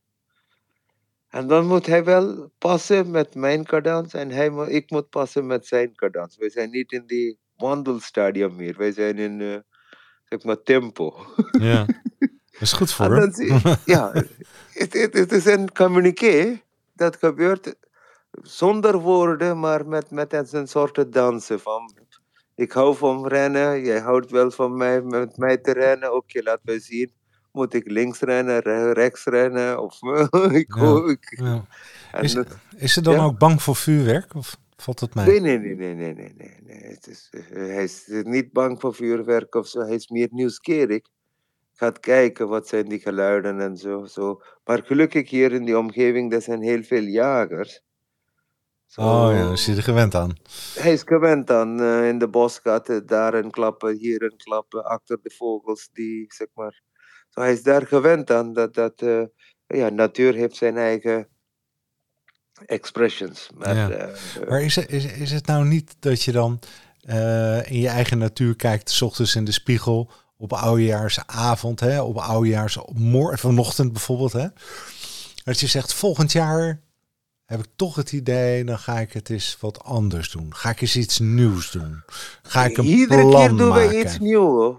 En 1.35 1.47
dan 1.47 1.67
moet 1.67 1.85
hij 1.85 2.03
wel 2.03 2.51
passen 2.57 3.11
met 3.11 3.35
mijn 3.35 3.63
cadans 3.65 4.13
en 4.13 4.29
hij, 4.29 4.47
ik 4.67 4.91
moet 4.91 5.09
passen 5.09 5.45
met 5.45 5.65
zijn 5.67 5.95
cadans. 5.95 6.37
We 6.37 6.49
zijn 6.49 6.69
niet 6.69 6.91
in 6.91 7.03
die 7.05 7.39
wandelstadium 7.57 8.55
meer, 8.55 8.77
wij 8.77 8.91
zijn 8.91 9.17
in, 9.17 9.41
eh, 9.41 9.57
zeg 10.23 10.43
maar, 10.43 10.61
tempo. 10.61 11.15
ja. 11.51 11.85
Dat 12.51 12.61
is 12.67 12.71
goed 12.71 12.91
voor 12.91 13.15
hem. 13.15 13.31
je- 13.35 13.77
ja, 13.85 14.11
het, 14.73 14.93
het, 14.93 15.13
het 15.13 15.31
is 15.31 15.45
een 15.45 15.71
communiqué 15.71 16.61
dat 16.93 17.15
gebeurt 17.15 17.75
zonder 18.41 18.99
woorden, 18.99 19.59
maar 19.59 19.87
met, 19.87 20.11
met 20.11 20.33
een 20.33 20.67
soort 20.67 21.11
dansen 21.13 21.59
van 21.59 21.95
ik 22.55 22.71
hou 22.71 22.95
van 22.95 23.27
rennen, 23.27 23.81
jij 23.83 23.99
houdt 23.99 24.31
wel 24.31 24.51
van 24.51 24.77
mij, 24.77 25.01
met 25.01 25.37
mij 25.37 25.57
te 25.57 25.71
rennen, 25.71 26.15
oké, 26.15 26.41
laten 26.43 26.65
we 26.65 26.79
zien. 26.79 27.11
Moet 27.55 27.73
ik 27.73 27.91
links 27.91 28.19
rennen, 28.19 28.59
re- 28.59 28.91
rechts 28.91 29.25
rennen? 29.25 29.81
Of 29.81 29.99
ik, 30.61 30.75
Ja. 30.75 30.81
hoor- 30.81 31.09
ik, 31.11 31.41
Is, 32.21 32.33
dat- 32.33 32.57
is 32.75 32.93
ze 32.93 33.01
dan 33.01 33.19
ook 33.19 33.37
bang 33.37 33.61
voor 33.61 33.75
vuurwerk? 33.75 34.33
Of 34.35 34.57
valt 34.77 34.99
het 34.99 35.15
mee? 35.15 35.25
Nee, 35.25 35.39
nee, 35.39 35.59
nee, 35.59 35.75
nee, 35.75 35.95
nee, 35.95 36.13
nee, 36.13 36.33
nee. 36.37 36.57
nee. 36.63 36.81
Het 36.93 37.07
is, 37.07 37.27
eh, 37.31 37.41
hij 37.55 37.83
is 37.83 38.03
niet 38.07 38.51
bang 38.51 38.79
voor 38.79 38.93
vuurwerk 38.95 39.55
of 39.55 39.67
zo. 39.67 39.79
Hij 39.79 39.95
is 39.95 40.07
meer 40.09 40.27
nieuwsgierig. 40.31 41.01
Gaat 41.73 41.99
kijken 41.99 42.47
wat 42.47 42.67
zijn 42.67 42.89
die 42.89 42.99
geluiden 42.99 43.59
en 43.59 43.77
zo, 43.77 44.05
zo. 44.05 44.41
Maar 44.65 44.83
gelukkig 44.83 45.29
hier 45.29 45.51
in 45.51 45.65
die 45.65 45.77
omgeving, 45.77 46.33
er 46.33 46.41
zijn 46.41 46.61
heel 46.61 46.83
veel 46.83 47.03
jagers. 47.03 47.81
Zo, 48.85 49.01
Oh 49.01 49.29
ja, 49.33 49.51
is 49.51 49.65
je 49.65 49.75
er 49.75 49.83
gewend 49.83 50.15
aan. 50.15 50.35
Hij 50.79 50.93
is 50.93 51.01
gewend 51.05 51.51
aan 51.51 51.79
eh, 51.81 52.07
in 52.07 52.17
de 52.19 52.27
bos 52.29 52.59
gaat 52.59 52.87
hij 52.87 53.05
daar 53.05 53.33
een 53.33 53.51
klappen, 53.51 53.95
hier 53.97 54.21
een 54.23 54.37
klappen, 54.37 54.83
achter 54.85 55.17
de 55.21 55.31
vogels 55.37 55.89
die, 55.93 56.25
zeg 56.33 56.47
maar. 56.53 56.81
Zo, 57.35 57.41
hij 57.41 57.53
is 57.53 57.63
daar 57.63 57.87
gewend 57.87 58.31
aan 58.31 58.53
dat, 58.53 58.73
dat 58.73 59.01
eh, 59.01 59.21
ja, 59.67 59.89
natuur 59.89 60.33
heeft 60.33 60.55
zijn 60.55 60.77
eigen 60.77 61.27
expressions. 62.65 63.49
Maar, 63.55 63.75
Ja. 63.75 63.89
eh, 63.89 64.47
Maar 64.49 64.61
is 64.63 64.75
het, 64.75 64.89
is, 64.91 65.05
is 65.05 65.31
het 65.31 65.45
nou 65.45 65.65
niet 65.65 65.95
dat 65.99 66.23
je 66.23 66.31
dan 66.31 66.59
eh, 67.01 67.71
in 67.71 67.79
je 67.79 67.87
eigen 67.87 68.17
natuur 68.17 68.55
kijkt, 68.55 68.89
s 68.89 69.01
ochtends 69.01 69.35
in 69.35 69.45
de 69.45 69.51
spiegel, 69.51 70.11
op 70.37 70.53
oudejaarsavond, 70.53 71.79
hè, 71.79 72.01
op 72.01 72.17
oudejaars, 72.17 72.77
op 72.77 72.97
mor- 72.99 73.37
vanochtend 73.39 73.91
bijvoorbeeld, 73.91 74.33
hè? 74.33 74.47
Dat 75.43 75.59
je 75.59 75.67
zegt, 75.67 75.93
volgend 75.93 76.31
jaar 76.31 76.81
heb 77.45 77.59
ik 77.59 77.67
toch 77.75 77.95
het 77.95 78.11
idee, 78.11 78.63
dan 78.63 78.79
ga 78.79 78.99
ik 78.99 79.13
het 79.13 79.29
eens 79.29 79.57
wat 79.59 79.83
anders 79.83 80.31
doen. 80.31 80.55
Ga 80.55 80.69
ik 80.69 80.81
eens 80.81 80.95
iets 80.95 81.19
nieuws 81.19 81.71
doen. 81.71 82.03
Ga 82.43 82.65
ik 82.65 82.77
een 82.77 82.85
Iedere 82.85 83.21
plan 83.21 83.47
keer 83.47 83.57
doen 83.57 83.67
maken. 83.69 83.89
we 83.89 83.99
iets 83.99 84.19
nieuws. 84.19 84.75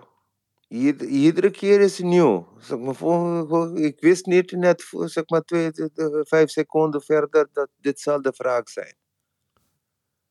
Ieder- 0.68 1.06
iedere 1.06 1.50
keer 1.50 1.80
is 1.80 1.98
nieuw. 1.98 2.48
Zeg 2.58 2.78
maar, 2.78 3.76
ik 3.76 4.00
wist 4.00 4.26
niet 4.26 4.52
net 4.52 4.84
zeg 4.90 5.28
maar, 5.28 5.42
twee, 5.42 5.70
vijf 6.22 6.50
seconden 6.50 7.02
verder 7.02 7.48
dat 7.52 7.68
dit 7.80 8.00
zal 8.00 8.22
de 8.22 8.32
vraag 8.32 8.68
zijn. 8.68 8.96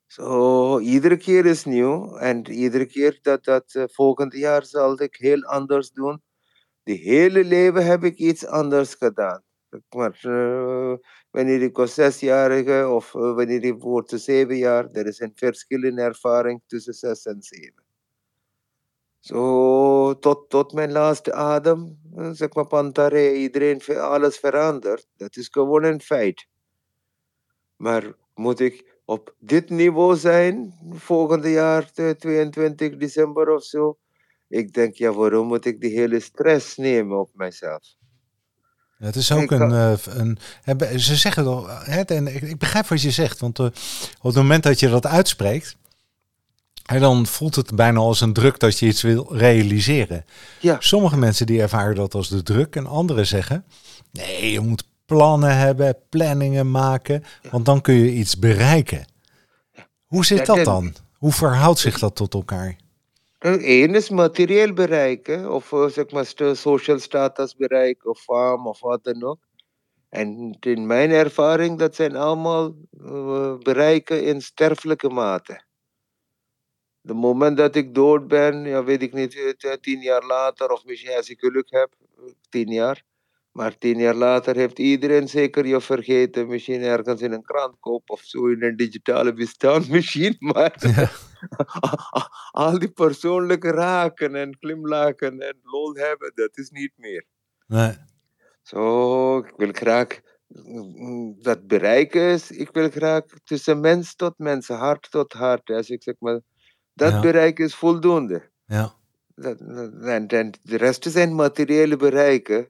Zo, 0.08 0.80
iedere 0.80 1.18
keer 1.18 1.46
is 1.46 1.66
nieuw. 1.66 2.16
En 2.18 2.50
iedere 2.52 2.86
keer 2.86 3.20
dat 3.22 3.44
dat 3.44 3.74
eh, 3.76 3.84
volgend 3.88 4.34
jaar 4.34 4.66
zal 4.66 5.02
ik 5.02 5.16
heel 5.16 5.44
anders 5.44 5.92
doen. 5.92 6.22
De 6.84 6.94
hele 6.94 7.44
leven 7.44 7.86
heb 7.86 8.04
ik 8.04 8.18
iets 8.18 8.46
anders 8.46 8.94
gedaan. 8.96 9.44
Maar 9.96 10.20
eh, 10.22 10.98
wanneer 11.32 11.62
ik 11.62 11.78
was 11.78 11.94
zesjarige 11.94 12.88
of 12.90 13.16
eh, 13.16 13.22
wanneer 13.36 13.64
ik 13.64 13.82
word 13.82 14.10
zeven 14.16 14.58
jaar, 14.58 14.90
er 14.92 15.08
is 15.08 15.20
een 15.20 15.32
verschil 15.36 15.84
in 15.84 15.98
ervaring 15.98 16.62
tussen 16.68 16.94
zes 16.94 17.26
en 17.26 17.42
zeven. 17.42 17.85
Zo, 19.26 20.20
tot, 20.20 20.50
tot 20.50 20.74
mijn 20.74 20.92
laatste 20.92 21.34
adem, 21.34 21.98
eh, 22.16 22.30
zeg 22.32 22.54
maar, 22.54 22.68
Pantare, 22.68 23.36
iedereen, 23.36 23.82
alles 24.00 24.38
verandert. 24.38 25.08
Dat 25.18 25.36
is 25.36 25.48
gewoon 25.52 25.84
een 25.84 26.02
feit. 26.02 26.48
Maar 27.76 28.14
moet 28.36 28.60
ik 28.60 29.00
op 29.06 29.36
dit 29.40 29.70
niveau 29.70 30.16
zijn, 30.18 30.74
volgende 30.92 31.50
jaar, 31.50 31.90
eh, 31.94 32.10
22 32.10 32.98
december 32.98 33.50
of 33.50 33.64
zo? 33.64 33.98
Ik 34.48 34.74
denk, 34.74 34.96
ja, 34.96 35.12
waarom 35.14 35.48
moet 35.48 35.66
ik 35.66 35.82
die 35.82 36.00
hele 36.00 36.20
stress 36.20 36.76
nemen 36.78 37.20
op 37.20 37.30
mijzelf? 37.34 37.84
Ja, 38.98 39.06
Het 39.06 39.16
is 39.16 39.32
ook 39.32 39.52
een, 39.52 39.72
eh, 39.72 39.94
een. 40.06 40.38
hebben- 40.62 41.00
Ze 41.00 41.16
zeggen 41.16 41.44
toch. 41.44 41.84
En 41.84 42.28
ik, 42.28 42.58
begrijp 42.58 42.88
wat 42.88 43.02
je 43.02 43.12
zegt. 43.12 43.40
Want 43.40 43.60
eh, 43.60 43.66
op 43.66 44.24
het 44.24 44.36
moment 44.36 44.64
dat 44.64 44.80
je 44.80 44.90
dat 44.90 45.06
uitspreekt. 45.06 45.76
Hè, 46.86 47.00
dan 47.00 47.26
voelt 47.26 47.56
het 47.56 47.76
bijna 47.76 48.00
als 48.00 48.22
een 48.22 48.34
druk 48.34 48.60
dat 48.60 48.80
je 48.80 48.86
iets 48.86 49.02
wil 49.02 49.36
realiseren. 49.36 50.26
Ja. 50.60 50.76
Sommige 50.80 51.18
mensen 51.18 51.46
die 51.46 51.62
ervaren 51.62 51.96
dat 51.96 52.14
als 52.14 52.30
de 52.30 52.44
druk. 52.44 52.76
En 52.76 52.86
anderen 52.86 53.28
zeggen. 53.28 53.66
Nee, 54.12 54.52
je 54.52 54.60
moet 54.60 54.84
plannen 55.06 55.58
hebben, 55.58 55.98
planningen 56.10 56.72
maken. 56.72 57.24
Want 57.52 57.66
dan 57.66 57.82
kun 57.82 57.94
je 57.94 58.12
iets 58.12 58.40
bereiken. 58.40 59.06
Hoe 60.06 60.26
zit 60.26 60.46
dat 60.46 60.66
dan? 60.66 60.94
Hoe 61.18 61.32
verhoudt 61.32 61.80
zich 61.80 62.00
dat 62.00 62.16
tot 62.16 62.34
elkaar? 62.34 62.78
Eén 63.40 63.96
is 63.96 64.10
materieel 64.10 64.74
bereiken, 64.74 65.52
of 65.52 65.72
eh, 65.72 65.86
zeg 65.86 66.12
maar 66.12 66.56
social 66.56 67.00
status 67.00 67.56
bereiken, 67.56 68.10
of 68.10 68.20
farm, 68.20 68.68
of 68.68 68.80
wat 68.80 69.04
dan 69.04 69.24
ook. 69.24 69.40
En 70.10 70.58
in 70.60 70.88
mijn 70.88 71.12
ervaring, 71.12 71.80
dat 71.80 71.96
zijn 71.96 72.16
allemaal 72.16 72.76
eh, 73.06 73.58
bereiken 73.58 74.24
in 74.24 74.42
sterfelijke 74.42 75.10
mate. 75.10 75.65
De 77.06 77.14
moment 77.14 77.58
dat 77.58 77.76
ik 77.76 77.94
dood 77.94 78.28
ben, 78.28 78.64
ja, 78.64 78.84
weet 78.84 79.02
ik 79.02 79.14
niet, 79.14 79.36
eh, 79.36 79.72
tien 79.72 80.02
jaar 80.02 80.26
later, 80.26 80.70
of 80.70 80.86
misschien 80.86 81.16
als 81.16 81.30
ik 81.30 81.40
geluk 81.40 81.70
heb, 81.70 81.90
eh, 82.18 82.24
tien 82.50 82.72
jaar. 82.72 83.04
Maar 83.52 83.78
tien 83.78 83.98
jaar 83.98 84.16
later 84.16 84.56
heeft 84.56 84.80
iedereen 84.80 85.28
zeker 85.28 85.66
je 85.66 85.82
vergeten. 85.82 86.48
Misschien 86.48 86.82
ergens 86.82 87.22
in 87.22 87.32
een 87.32 87.42
krantkoop 87.42 88.10
of 88.10 88.22
zo 88.22 88.48
in 88.48 88.64
een 88.64 88.76
digitale 88.76 89.34
bestaan 89.34 89.84
misschien. 89.96 90.36
Maar 90.40 90.76
Ja. 90.80 91.10
al 92.52 92.80
die 92.80 92.92
persoonlijke 92.92 93.72
raken 93.72 94.36
en 94.36 94.58
glimlachen 94.60 95.40
en 95.40 95.60
lol 95.64 95.94
hebben, 95.94 96.32
dat 96.36 96.58
is 96.58 96.70
niet 96.70 96.94
meer. 96.96 97.26
Nee. 97.68 97.94
Zo, 98.62 99.38
ik 99.38 99.54
wil 99.58 99.72
graag 99.72 100.20
dat 101.42 101.68
bereiken 101.68 102.22
is. 102.22 102.52
Ik 102.52 102.70
wil 102.72 102.90
graag 102.90 103.24
tussen 103.44 103.80
mens 103.80 104.16
tot 104.16 104.34
mens, 104.38 104.68
hart 104.68 105.12
tot 105.12 105.34
hart. 105.34 105.70
Als 105.70 105.90
ik 105.90 106.04
zeg 106.04 106.16
maar, 106.20 106.40
dat 106.96 107.12
Ja. 107.12 107.20
bereiken 107.20 107.66
is 107.66 107.76
voldoende. 107.76 108.50
Ja. 108.66 108.94
Dat, 109.36 109.60
en, 110.02 110.28
en 110.28 110.52
de 110.62 110.78
rest 110.78 111.04
zijn 111.12 111.36
materiële 111.36 111.96
bereiken. 111.98 112.68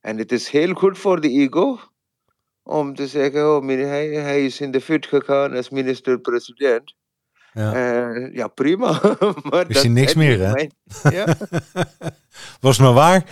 En 0.00 0.18
het 0.18 0.32
is 0.32 0.48
heel 0.48 0.72
goed 0.74 0.98
voor 0.98 1.20
de 1.20 1.28
ego 1.30 1.78
om 2.62 2.94
te 2.94 3.06
zeggen, 3.06 3.56
oh, 3.56 3.62
meneer, 3.62 3.86
hij, 3.86 4.08
hij 4.08 4.44
is 4.44 4.60
in 4.60 4.70
de 4.70 4.80
fut 4.80 5.06
gegaan 5.06 5.56
als 5.56 5.70
minister-president. 5.70 6.94
ja. 7.52 7.72
Eh, 7.74 8.34
ja, 8.34 8.48
prima. 8.48 9.00
maar 9.50 9.70
Is 9.70 9.80
hij 9.80 9.88
niks 9.90 10.14
meer, 10.14 10.38
hè? 10.38 10.52
mijn- 10.52 10.72
Ja, 11.16 11.36
Was 12.60 12.78
maar 12.78 12.92
waar. 12.92 13.24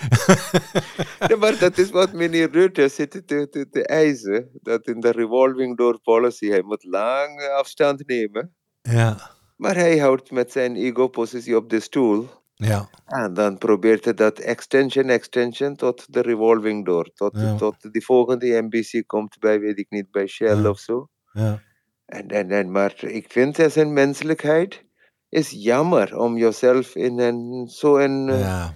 Ja, 1.29 1.37
maar 1.37 1.59
dat 1.59 1.79
is 1.79 1.91
wat 1.91 2.13
meneer 2.13 2.51
Rutte 2.51 2.89
zit 2.89 3.11
te, 3.11 3.49
te, 3.49 3.67
te 3.71 3.87
eisen. 3.87 4.49
Dat 4.63 4.87
in 4.87 5.01
de 5.01 5.11
revolving 5.11 5.77
door 5.77 6.01
policy, 6.01 6.49
hij 6.49 6.63
moet 6.63 6.85
lang 6.85 7.41
afstand 7.57 8.07
nemen. 8.07 8.55
Ja. 8.83 9.37
Maar 9.59 9.75
hij 9.77 9.99
houdt 9.99 10.31
met 10.31 10.53
zijn 10.53 10.77
ego-positie 10.77 11.57
op 11.57 11.71
de 11.71 11.81
stoel. 11.81 12.29
Ja. 12.55 12.89
En 13.07 13.35
dan 13.35 13.59
probeert 13.59 14.05
hij 14.05 14.15
dat 14.15 14.39
extension, 14.39 15.09
extension 15.09 15.77
tot 15.77 16.05
de 16.13 16.21
revolving 16.21 16.85
door. 16.85 17.11
Tot, 17.15 17.33
Ja. 17.37 17.57
tot 17.57 17.93
die 17.93 18.05
volgende 18.05 18.63
MBC 18.63 19.03
komt 19.07 19.39
bij, 19.39 19.61
weet 19.61 19.79
ik 19.79 19.87
niet, 19.91 20.11
bij 20.11 20.27
Shell 20.27 20.57
Ja. 20.63 20.69
of 20.69 20.79
zo. 20.79 21.09
Ja. 21.33 21.63
En, 22.07 22.29
en, 22.29 22.51
en, 22.51 22.71
maar 22.71 22.95
ik 23.05 23.27
vind 23.29 23.59
als 23.59 23.77
een 23.77 23.93
menselijkheid 23.93 24.85
is 25.29 25.51
jammer 25.51 26.19
om 26.19 26.37
jezelf 26.37 26.95
in 26.95 27.19
een 27.19 27.69
zo'n 27.71 28.29
eh, 28.29 28.41
ja. 28.41 28.75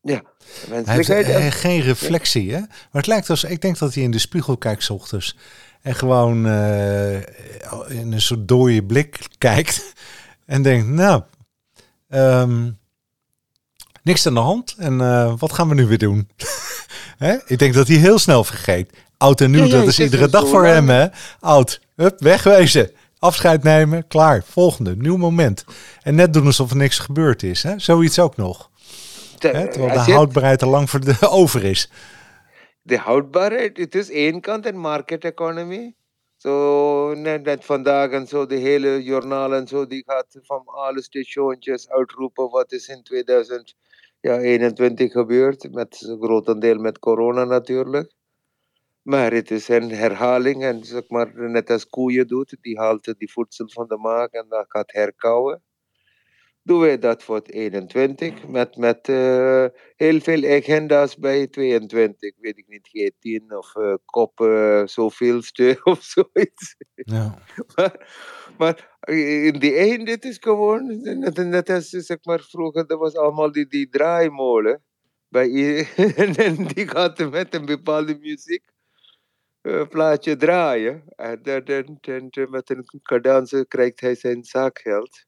ja, 0.00 0.22
Hij 0.22 0.76
heeft 0.76 0.86
menselijkheid. 0.86 1.26
eh, 1.26 1.46
geen 1.50 1.80
reflectie, 1.80 2.52
hè? 2.52 2.58
Maar 2.60 2.68
het 2.90 3.06
lijkt 3.06 3.30
als, 3.30 3.44
ik 3.44 3.60
denk 3.60 3.78
dat 3.78 3.94
hij 3.94 4.02
in 4.02 4.10
de 4.10 4.18
spiegel 4.18 4.56
kijkt 4.58 4.82
's 4.82 4.90
ochtends. 4.90 5.36
En 5.82 5.94
gewoon 5.94 6.46
eh, 6.46 7.14
in 7.88 8.12
een 8.12 8.20
soort 8.20 8.48
dode 8.48 8.82
blik 8.82 9.18
kijkt. 9.38 9.82
En 10.46 10.62
denkt, 10.62 10.86
nou, 10.86 11.22
ehm, 12.08 12.70
niks 14.02 14.26
aan 14.26 14.34
de 14.34 14.40
hand. 14.40 14.74
En 14.78 15.00
eh, 15.00 15.32
wat 15.38 15.52
gaan 15.52 15.68
we 15.68 15.74
nu 15.74 15.86
weer 15.86 15.98
doen? 15.98 16.28
Hè? 17.18 17.36
Ik 17.46 17.58
denk 17.58 17.74
dat 17.74 17.88
hij 17.88 17.96
heel 17.96 18.18
snel 18.18 18.44
vergeet. 18.44 18.92
Oud 19.16 19.40
en 19.40 19.50
nieuw, 19.50 19.64
Ja, 19.64 19.70
dat 19.70 19.86
is 19.86 20.00
iedere 20.00 20.28
dag 20.28 20.48
voor 20.48 20.64
hem, 20.66 20.88
hè? 20.88 21.06
Oud, 21.40 21.80
hup, 21.96 22.20
wegwezen. 22.20 22.90
Afscheid 23.18 23.62
nemen, 23.62 24.06
klaar. 24.06 24.42
Volgende, 24.46 24.96
nieuw 24.96 25.16
moment. 25.16 25.64
En 26.02 26.14
net 26.14 26.32
doen 26.32 26.46
alsof 26.46 26.70
er 26.70 26.76
niks 26.76 26.98
gebeurd 26.98 27.42
is, 27.42 27.62
hè? 27.62 27.78
Zoiets 27.78 28.18
ook 28.18 28.36
nog. 28.36 28.70
Hè? 29.38 29.68
Terwijl 29.70 30.04
de 30.04 30.12
houdbaarheid 30.12 30.62
al 30.62 30.70
lang 30.70 30.90
voor 30.90 31.00
de, 31.00 31.28
over 31.40 31.64
is. 31.64 31.90
De 32.90 32.98
houdbaarheid, 32.98 33.76
het 33.76 33.94
is 33.94 34.10
één 34.10 34.40
kant 34.40 34.66
een 34.66 34.78
market 34.78 35.24
economy. 35.24 35.94
Zo 36.36 37.14
net, 37.14 37.42
net 37.42 37.64
vandaag 37.64 38.10
en 38.10 38.26
zo, 38.26 38.46
de 38.46 38.54
hele 38.54 39.02
journaal 39.02 39.54
en 39.54 39.66
zo, 39.66 39.86
die 39.86 40.04
gaat 40.06 40.38
van 40.42 40.62
alle 40.64 41.02
statioontjes 41.02 41.88
uitroepen 41.88 42.50
wat 42.50 42.72
is 42.72 42.88
in 42.88 43.02
2021 43.02 45.12
gebeurd. 45.12 45.72
Met 45.72 46.16
grotendeel 46.20 46.78
met 46.78 46.98
corona 46.98 47.44
natuurlijk. 47.44 48.12
Maar 49.02 49.32
het 49.32 49.50
is 49.50 49.68
een 49.68 49.90
herhaling 49.90 50.62
en 50.62 50.84
zeg 50.84 51.08
maar, 51.08 51.50
net 51.50 51.70
als 51.70 51.88
koeien 51.88 52.26
doet, 52.26 52.56
die 52.60 52.78
haalt 52.78 53.14
die 53.18 53.32
voedsel 53.32 53.68
van 53.68 53.88
de 53.88 53.96
maag 53.96 54.30
en 54.30 54.46
dat 54.48 54.64
gaat 54.68 54.92
herkauwen. 54.92 55.62
Doen 56.62 56.80
wij 56.80 56.98
dat 56.98 57.22
voor 57.22 57.36
het 57.36 57.50
21 57.50 58.46
met, 58.48 58.76
met 58.76 59.08
eh, 59.08 59.66
heel 59.96 60.20
veel 60.20 60.44
agenda's 60.56 61.16
bij 61.16 61.46
22, 61.46 62.34
weet 62.40 62.58
ik 62.58 62.68
niet, 62.68 62.88
G10 62.88 63.46
of 63.56 63.76
eh 63.76 63.94
kop 64.04 64.40
eh, 64.40 64.86
zoveelste 64.86 65.80
of 65.84 66.02
zoiets. 66.02 66.76
Ja. 66.94 67.38
Maar, 67.76 68.08
maar 68.58 68.98
in 69.08 69.58
die 69.58 69.74
eind, 69.74 70.06
dit 70.06 70.24
is 70.24 70.36
gewoon, 70.40 71.00
net, 71.18 71.36
net 71.36 71.70
als 71.70 71.88
zeg 71.88 72.18
maar 72.22 72.40
vroeger, 72.40 72.86
dat 72.86 72.98
was 72.98 73.14
allemaal 73.16 73.52
die, 73.52 73.66
die 73.66 73.88
draaimolen. 73.88 74.82
Bij, 75.28 75.48
en 76.36 76.66
die 76.66 76.88
gaat 76.88 77.30
met 77.30 77.54
een 77.54 77.64
bepaalde 77.66 78.18
muziek 78.18 78.64
eh, 79.62 79.88
plaatje 79.88 80.36
draaien. 80.36 81.02
En, 81.16 81.42
dan- 81.42 81.64
dan- 81.64 81.98
dan 82.00 82.50
met 82.50 82.70
een 82.70 82.84
cadans 83.02 83.64
krijgt 83.68 84.00
hij 84.00 84.14
zijn 84.14 84.44
zakgeld. 84.44 85.24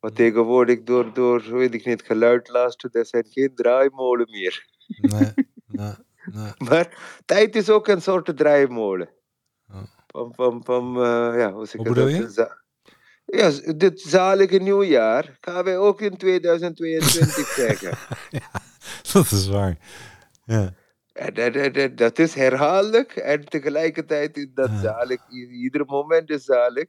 Maar 0.00 0.12
tegenwoordig 0.12 0.82
door, 0.82 1.14
door, 1.14 1.52
weet 1.52 1.74
ik 1.74 1.84
niet, 1.84 2.02
geluid 2.02 2.48
luisteren, 2.48 3.00
er 3.00 3.06
zijn 3.06 3.26
geen 3.30 3.54
draaimolen 3.54 4.30
meer. 4.30 4.66
Nee, 4.86 5.32
nee, 5.66 5.92
nee. 6.32 6.52
Maar 6.58 7.18
tijd 7.24 7.56
is 7.56 7.70
ook 7.70 7.88
een 7.88 8.02
soort 8.02 8.36
draaimolen. 8.36 9.08
Van, 10.34 10.60
van 10.64 10.96
uh, 10.96 11.38
ja, 11.38 11.52
hoe 11.52 11.66
zeg 11.66 11.82
bedoel? 11.82 12.28
Za- 12.28 12.58
Ja, 13.24 13.50
dit 13.76 14.00
zalige 14.00 14.56
nieuwjaar 14.56 15.38
gaan 15.40 15.64
wij 15.64 15.78
ook 15.78 16.00
in 16.00 16.16
2022 16.16 17.46
zeggen. 17.66 17.98
Dat 19.12 19.30
is 19.30 19.48
waar. 19.48 19.78
Ja, 20.44 20.74
En 21.12 21.34
dat, 21.34 21.52
dat, 21.52 21.74
dat, 21.74 21.96
dat 21.96 22.18
is 22.18 22.34
herhaaldelijk 22.34 23.16
en 23.16 23.44
tegelijkertijd 23.44 24.36
is 24.36 24.46
dat 24.54 24.70
zalig. 24.82 25.20
Ieder 25.50 25.84
moment 25.86 26.30
is 26.30 26.44
zalig. 26.44 26.84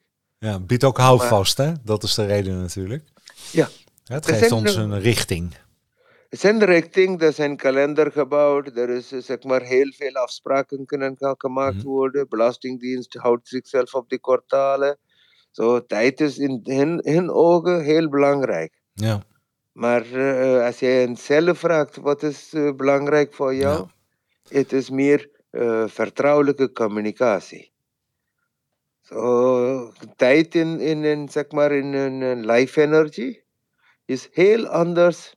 Ja 0.46 0.60
biedt 0.60 0.84
ook 0.84 0.98
houvast, 0.98 1.58
hè? 1.58 1.72
Dat 1.84 2.04
is 2.04 2.14
de 2.16 2.26
reden 2.26 2.60
natuurlijk. 2.60 3.04
Ja. 3.52 3.68
Het 4.04 4.26
geeft 4.26 4.52
ons 4.52 4.76
een 4.76 5.00
richting. 5.00 5.54
Er 6.30 6.38
zijn 6.38 6.64
richting, 6.64 7.22
er 7.22 7.34
zijn 7.34 7.58
kalender 7.58 8.12
gebouwd, 8.12 8.78
er 8.78 8.90
is 8.90 9.12
eh, 9.12 9.20
zeg 9.22 9.44
maar 9.44 9.62
heel 9.62 9.92
veel 9.98 10.14
afspraken 10.14 10.86
kunnen 10.86 11.16
gemaakt 11.38 11.76
Mhm. 11.76 11.86
worden. 11.86 12.30
Belastingdienst 12.30 13.14
houdt 13.14 13.48
zichzelf 13.48 13.94
op 13.94 14.10
die 14.10 14.20
kwartalen. 14.20 14.98
Zo, 15.52 15.86
tijd 15.86 16.22
is 16.22 16.38
in 16.38 16.60
hun, 16.64 17.00
hun 17.04 17.32
ogen 17.32 17.84
heel 17.84 18.10
belangrijk. 18.10 18.82
Ja, 18.94 19.24
Maar 19.72 20.06
eh, 20.14 20.66
als 20.66 20.80
jij 20.80 21.02
hen 21.02 21.16
zelf 21.18 21.60
vraagt, 21.60 21.96
wat 21.96 22.24
is 22.24 22.54
eh, 22.54 22.72
belangrijk 22.76 23.34
voor 23.34 23.56
jou? 23.56 23.88
Het 24.50 24.74
is 24.74 24.90
meer 24.90 25.30
vertrouwelijke 25.86 26.72
communicatie. 26.72 27.71
Zo, 29.12 29.92
tijd 30.16 30.56
in, 30.56 30.80
in, 30.80 31.04
in, 31.04 31.30
zeg 31.30 31.52
maar, 31.52 31.72
in, 31.72 31.94
in, 31.94 32.46
life 32.46 32.82
energy 32.82 33.42
is 34.06 34.30
heel 34.32 34.68
anders 34.68 35.36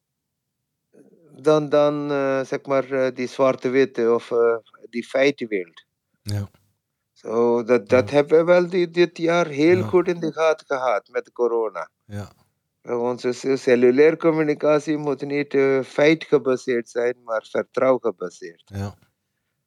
dan, 1.37 1.68
dan 1.68 2.10
eh, 2.10 2.44
zeg 2.44 2.66
maar, 2.66 2.90
eh, 2.90 3.14
die 3.14 3.26
zwarte-witte 3.26 4.12
of 4.14 4.30
eh, 4.30 4.56
die 4.90 5.04
feitenwereld. 5.06 5.84
ja, 6.22 6.48
Zo, 7.12 7.62
dat, 7.62 7.88
dat 7.88 8.10
hebben 8.10 8.38
we 8.38 8.44
wel 8.44 8.68
die, 8.68 8.90
dit 8.90 9.18
jaar 9.18 9.46
heel 9.46 9.76
Ja. 9.78 9.87
goed 9.87 10.08
in 10.08 10.20
de 10.20 10.32
gaten 10.32 10.66
gehad 10.66 11.08
met 11.08 11.32
corona. 11.32 11.90
ja. 12.04 12.32
Eh, 12.82 13.00
Onze 13.02 13.32
ce- 13.32 13.56
cellulaire 13.56 14.16
communicatie 14.16 14.96
moet 14.96 15.22
niet 15.22 15.54
eh, 15.54 15.82
feitgebaseerd 15.82 16.88
zijn, 16.88 17.16
maar 17.24 17.46
vertrouw 17.50 17.98
gebaseerd. 17.98 18.62
ja. 18.74 18.94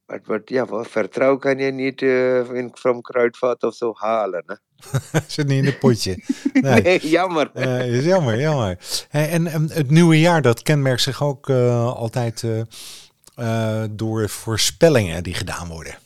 Maar, 0.07 0.19
maar 0.25 0.41
ja, 0.45 0.65
wel, 0.65 0.83
vertrouwen 0.83 1.39
kan 1.39 1.57
je 1.57 1.71
niet 1.71 2.01
eh, 2.01 2.51
in, 2.51 2.71
van 2.73 3.01
kruidvat 3.01 3.63
of 3.63 3.75
zo 3.75 3.91
halen. 3.95 4.43
Hè? 4.45 4.55
Zit 5.27 5.47
niet 5.47 5.57
in 5.57 5.65
het 5.65 5.79
potje. 5.79 6.17
Nee. 6.53 6.81
Nee, 6.81 7.09
jammer. 7.09 7.51
Eh, 7.53 7.93
is 7.93 8.05
jammer, 8.05 8.39
jammer. 8.39 8.77
Hey, 9.09 9.29
en, 9.29 9.47
en 9.47 9.71
het 9.71 9.89
nieuwe 9.89 10.19
jaar, 10.19 10.41
dat 10.41 10.61
kenmerkt 10.61 11.01
zich 11.01 11.23
ook 11.23 11.49
eh, 11.49 11.93
altijd 11.93 12.45
door 13.89 14.29
voorspellingen 14.29 15.23
die 15.23 15.33
gedaan 15.33 15.67
worden. 15.67 15.97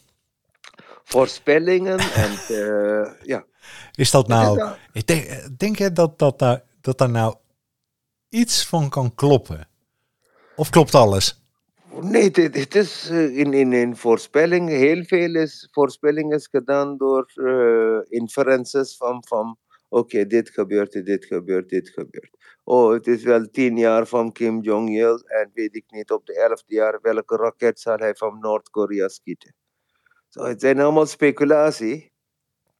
Voorspellingen 1.04 2.00
en 2.24 2.32
ja. 3.24 3.46
Is 3.96 4.12
dat 4.12 4.24
is 4.24 4.30
nou, 4.36 4.72
ik 4.92 5.08
denk, 5.08 5.60
denk 5.60 5.78
je 5.78 5.92
dat, 5.92 6.20
dat, 6.20 6.64
dat 6.82 6.98
daar 6.98 7.10
nou 7.10 7.36
iets 8.30 8.66
van 8.66 8.90
kan 8.90 9.16
kloppen? 9.16 9.68
Of 10.56 10.70
klopt 10.70 10.96
alles? 10.96 11.41
Nee, 12.00 12.32
het 12.34 12.76
is 12.76 13.10
eh, 13.10 13.38
in, 13.38 13.54
in, 13.54 13.74
in 13.74 13.96
voorspelling, 13.96 14.70
heel 14.70 15.04
veel 15.04 15.36
is, 15.36 15.68
voorspelling 15.72 16.34
is 16.34 16.48
gedaan 16.48 16.98
door 16.98 17.32
eh, 17.36 18.00
inferences 18.20 18.98
van, 18.98 19.24
van 19.28 19.58
oké, 19.90 20.26
dit 20.26 20.50
gebeurt, 20.50 21.06
dit 21.06 21.26
gebeurt, 21.26 21.70
dit 21.70 21.90
gebeurt. 21.90 22.60
Oh, 22.64 22.92
het 22.92 23.08
is 23.08 23.24
wel 23.24 23.50
tien 23.50 23.78
jaar 23.78 24.06
van 24.08 24.32
Kim 24.32 24.62
Jong-il 24.62 25.20
en 25.20 25.52
weet 25.54 25.76
ik 25.76 25.86
niet 25.88 26.12
op 26.12 26.26
de 26.26 26.36
elfde 26.36 26.74
jaar 26.74 27.00
welke 27.02 27.36
raket 27.36 27.80
zal 27.80 27.98
hij 27.98 28.16
van 28.16 28.40
Noord-Korea 28.40 29.08
schieten. 29.08 29.56
Zo, 30.30 30.44
het 30.44 30.62
zijn 30.62 30.80
allemaal 30.80 31.06
speculatie. 31.06 32.12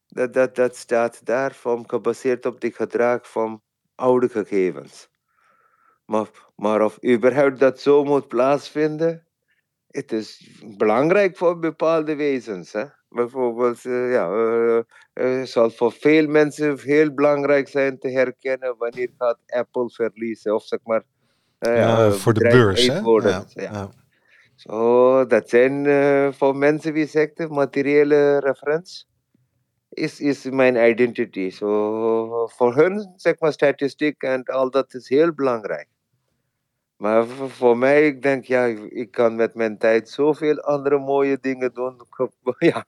Dat, 0.06 0.32
dat, 0.32 0.54
dat 0.54 0.76
staat 0.76 1.24
daar 1.24 1.54
van, 1.54 1.88
gebaseerd 1.88 2.46
op 2.46 2.62
het 2.62 2.76
gedrag 2.76 3.30
van 3.30 3.62
oude 3.94 4.28
gegevens. 4.28 5.08
Maar, 6.04 6.30
maar 6.62 6.82
of 6.84 7.04
überhaupt 7.04 7.58
dat 7.58 7.80
zo 7.80 8.04
moet 8.04 8.28
plaatsvinden, 8.28 9.26
het 9.90 10.12
is 10.12 10.60
belangrijk 10.76 11.36
voor 11.36 11.58
bepaalde 11.58 12.14
wezens. 12.14 12.72
Hè? 12.72 12.84
Bijvoorbeeld, 13.08 13.84
eh, 13.84 14.12
ja, 14.12 14.30
eh, 14.30 14.78
eh, 15.12 15.46
zal 15.46 15.70
voor 15.70 15.92
veel 15.92 16.26
mensen 16.26 16.78
heel 16.78 17.14
belangrijk 17.14 17.68
zijn 17.68 17.98
te 17.98 18.08
herkennen 18.08 18.74
wanneer 18.78 19.08
gaat 19.18 19.38
Apple 19.46 19.90
verliezen. 19.90 20.54
Of 20.54 20.64
zeg 20.64 20.78
maar, 20.84 21.02
voor 22.10 22.34
de 22.34 22.48
beurs, 22.48 22.86
hè? 22.86 22.98
Ja, 22.98 23.44
Ja. 23.54 23.90
Zo, 24.54 25.26
dat 25.26 25.48
zijn 25.48 25.86
voor 26.34 26.56
mensen 26.56 26.92
wie 26.92 27.06
zegt, 27.06 27.36
de 27.36 27.48
materiële 27.48 28.38
referentie 28.38 29.04
is, 29.88 30.20
is 30.20 30.44
mijn 30.44 30.90
identity. 30.90 31.50
Zo, 31.50 32.46
voor 32.46 32.74
hun, 32.74 33.12
zeg 33.16 33.38
maar, 33.38 33.52
statistiek 33.52 34.22
en 34.22 34.42
al 34.42 34.70
dat 34.70 34.94
is 34.94 35.08
heel 35.08 35.34
belangrijk. 35.34 35.88
Maar 37.02 37.26
voor, 37.26 37.78
mij, 37.78 38.06
ik 38.06 38.22
denk, 38.22 38.44
ja, 38.44 38.64
ik, 38.88 39.10
kan 39.10 39.34
met 39.36 39.54
mijn 39.54 39.78
tijd 39.78 40.08
zoveel 40.08 40.60
andere 40.60 40.98
mooie 40.98 41.38
dingen 41.40 41.74
doen. 41.74 41.96
Ja. 42.58 42.84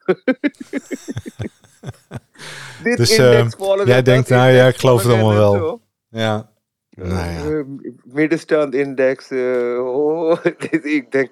Dit 2.83 2.97
Dus, 2.97 3.17
index 3.17 3.55
volgen, 3.55 3.87
jij 3.87 4.01
denkt, 4.01 4.29
nou 4.29 4.51
ja, 4.51 4.67
ik 4.67 4.75
geloof 4.75 5.03
het 5.03 5.11
allemaal 5.11 5.33
wel. 5.33 5.53
zo. 5.53 5.81
Ja. 6.09 6.49
Nou 6.89 7.13
ja. 7.13 7.57
Eh, 7.57 7.63
middenstandindex. 8.03 9.31
eh, 9.31 9.85
oh, 9.85 10.37
ik 10.81 11.11
denk, 11.11 11.31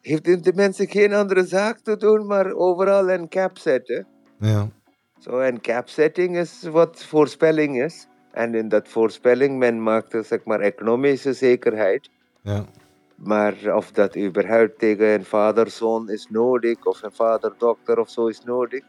heeft 0.00 0.44
de 0.44 0.52
mensen 0.54 0.88
geen 0.88 1.12
andere 1.12 1.46
zaak 1.46 1.78
te 1.78 1.96
doen, 1.96 2.26
maar 2.26 2.52
overal 2.52 3.10
een 3.10 3.28
cap 3.28 3.58
zetten? 3.58 4.06
ja. 4.38 4.68
Zo, 5.18 5.38
en 5.38 5.60
cap 5.60 5.88
setting 5.88 6.36
is 6.36 6.62
wat 6.62 7.04
voorspelling 7.04 7.82
is. 7.82 8.06
En 8.32 8.54
in 8.54 8.68
dat 8.68 8.88
voorspelling, 8.88 9.58
men 9.58 9.82
maakt 9.82 10.26
zeg 10.26 10.44
maar 10.44 10.60
economische 10.60 11.32
zekerheid. 11.32 12.12
Ja. 12.44 12.64
Maar 13.14 13.54
of 13.74 13.90
dat 13.92 14.16
überhaupt 14.16 14.78
tegen 14.78 15.06
een 15.06 15.24
vader-zoon 15.24 16.10
is 16.10 16.26
nodig, 16.30 16.84
of 16.86 17.02
een 17.02 17.12
vader-dokter 17.12 17.98
of 17.98 18.10
zo 18.10 18.26
is 18.26 18.40
nodig, 18.44 18.82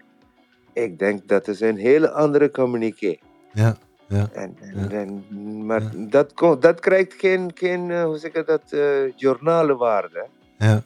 ik 0.74 1.00
denk 1.00 1.28
dat 1.28 1.48
is 1.48 1.60
een 1.62 1.78
hele 1.78 2.12
andere 2.12 2.52
communiqué. 2.52 3.18
Ja. 3.54 3.78
Ja. 4.08 4.30
En, 4.34 4.58
en, 4.62 4.90
Ja. 4.90 4.90
en- 4.90 5.66
maar 5.66 5.82
Ja. 5.82 5.90
dat, 6.10 6.34
dat 6.60 6.80
krijgt 6.80 7.14
geen, 7.14 7.52
geen 7.56 7.92
eh, 7.92 8.04
hoe 8.04 8.18
zeg 8.18 8.34
je 8.34 8.44
dat, 8.44 8.72
eh 8.72 9.12
journalenwaarde. 9.16 10.26
Ja. 10.58 10.84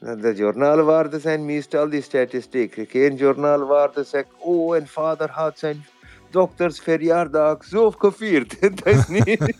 De 0.00 0.34
journalenwaarden 0.34 1.20
zijn 1.20 1.44
meestal 1.44 1.88
die 1.88 2.02
statistiek. 2.02 2.74
Geen 2.88 3.14
journaalwaarde 3.16 4.04
zegt, 4.04 4.28
oh, 4.38 4.76
een 4.76 4.86
vader 4.86 5.30
had 5.30 5.58
zijn 5.58 5.84
dokters 6.30 6.80
verjaardag 6.80 7.64
zo 7.64 7.90
gevierd. 7.90 8.60
dat 8.60 8.86
is 8.86 9.06
niet... 9.08 9.38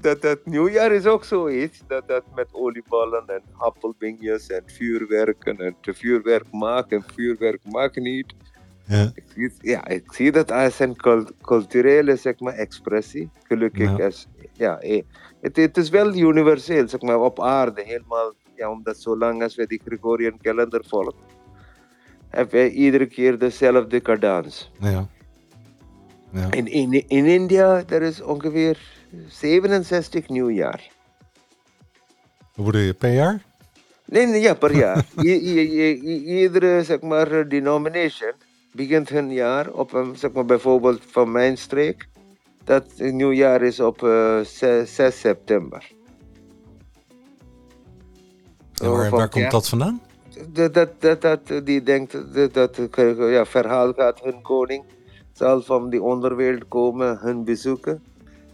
dat, 0.00 0.22
dat, 0.22 0.46
nieuwjaar 0.46 0.92
is 0.92 1.06
ook 1.06 1.24
zoiets. 1.24 1.82
Dat, 1.86 2.08
dat 2.08 2.22
met 2.34 2.48
olieballen 2.52 3.24
en 3.26 3.42
appelbinjes 3.56 4.46
en 4.46 4.62
vuurwerken 4.66 5.56
en 5.58 5.76
te 5.80 5.94
vuurwerk 5.94 6.52
maken 6.52 6.96
en 6.96 7.04
vuurwerk 7.14 7.60
maken 7.64 8.02
niet. 8.02 8.34
Ja. 8.86 9.10
Ik 9.14 9.24
zie, 9.34 9.52
ja, 9.60 9.86
ik 9.88 10.12
zie 10.12 10.32
dat 10.32 10.50
als 10.50 10.78
een 10.78 10.96
cul- 10.96 11.30
culturele 11.40 12.16
zeg 12.16 12.40
maar, 12.40 12.54
expressie. 12.54 13.30
Gelukkig 13.42 13.96
Ja. 13.96 14.06
is, 14.06 14.26
ja, 14.52 14.80
het, 15.40 15.56
het 15.56 15.76
is 15.76 15.88
wel 15.88 16.14
universeel, 16.14 16.88
zeg 16.88 17.00
maar, 17.00 17.20
op 17.20 17.40
aarde 17.40 17.82
helemaal. 17.82 18.32
Ja, 18.56 18.70
omdat 18.70 18.96
zolang 18.98 19.42
als 19.42 19.54
we 19.54 19.66
die 19.66 19.80
Gregorian 19.84 20.38
kalender 20.42 20.84
volgen, 20.88 21.14
hebben 22.28 22.60
we 22.60 22.70
iedere 22.70 23.06
keer 23.06 23.38
dezelfde 23.38 24.00
cadans. 24.00 24.70
Ja. 24.80 25.08
Ja. 26.32 26.50
In, 26.50 26.66
in, 26.66 27.08
in 27.08 27.24
India, 27.26 27.82
er 27.88 28.02
is 28.02 28.22
ongeveer 28.22 28.78
67 29.28 30.28
nieuwjaar. 30.28 30.90
Hoe 32.54 32.84
je, 32.84 32.94
per 32.94 33.12
jaar? 33.12 33.42
Nee, 34.04 34.26
nee, 34.26 34.40
ja, 34.40 34.54
per 34.54 34.76
jaar. 34.84 35.04
Iedere, 35.16 36.82
zeg 36.84 37.00
maar, 37.00 37.48
denomination 37.48 38.32
begint 38.72 39.08
hun 39.08 39.32
jaar 39.32 39.70
op 39.70 39.92
een, 39.92 40.16
zeg 40.16 40.32
maar, 40.32 40.44
bijvoorbeeld 40.44 41.00
van 41.06 41.32
mijn 41.32 41.58
streek. 41.58 42.08
Dat 42.64 42.84
nieuwjaar 42.96 43.62
is 43.62 43.80
op 43.80 44.02
eh, 44.02 44.40
6, 44.40 44.94
6 44.94 45.20
september. 45.20 45.92
En 48.82 49.10
waar, 49.10 49.28
komt 49.28 49.50
dat 49.50 49.68
vandaan? 49.68 50.00
Dat, 50.48 50.74
dat, 50.74 51.00
dat, 51.00 51.20
dat, 51.20 51.40
die 51.64 51.82
denkt 51.82 52.34
dat, 52.34 52.54
dat 52.54 52.78
ja, 53.16 53.46
verhaal 53.46 53.92
gaat 53.92 54.20
hun 54.20 54.42
koning 54.42 54.84
zal 55.32 55.62
van 55.62 55.90
die 55.90 56.02
onderwereld 56.02 56.68
komen, 56.68 57.18
hun 57.18 57.44
bezoeken. 57.44 58.02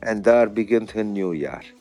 En 0.00 0.22
daar 0.22 0.52
begint 0.52 0.92
hun 0.92 1.12
nieuwjaar. 1.12 1.72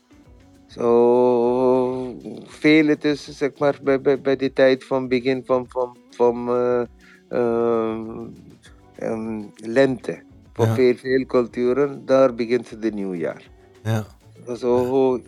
Zo 0.67 2.15
veel 2.45 2.87
het 2.87 3.05
is, 3.05 3.37
zeg 3.37 3.51
maar, 3.57 3.79
bij, 3.83 4.01
bij, 4.01 4.21
bij 4.21 4.35
die 4.35 4.53
tijd 4.53 4.83
van 4.83 5.07
begin 5.07 5.43
van, 5.45 5.65
van, 5.69 5.97
van 6.09 6.49
eh, 6.49 6.81
ehm, 7.29 8.17
ehm, 8.95 9.41
lente. 9.55 10.21
Voor 10.53 10.65
Ja. 10.65 10.73
veel, 10.73 10.95
veel 10.95 11.25
culturen, 11.25 12.05
daar 12.05 12.35
begint 12.35 12.81
de 12.81 12.91
nieuwjaar. 12.91 13.43
Ja. 13.83 14.05
Zo, 14.57 15.19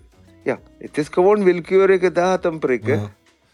ja, 0.44 0.60
het 0.78 0.98
is 0.98 1.08
gewoon 1.08 1.44
willekeurige 1.44 2.12
datum 2.12 2.60
prikken. 2.60 2.94
ja. 2.96 3.00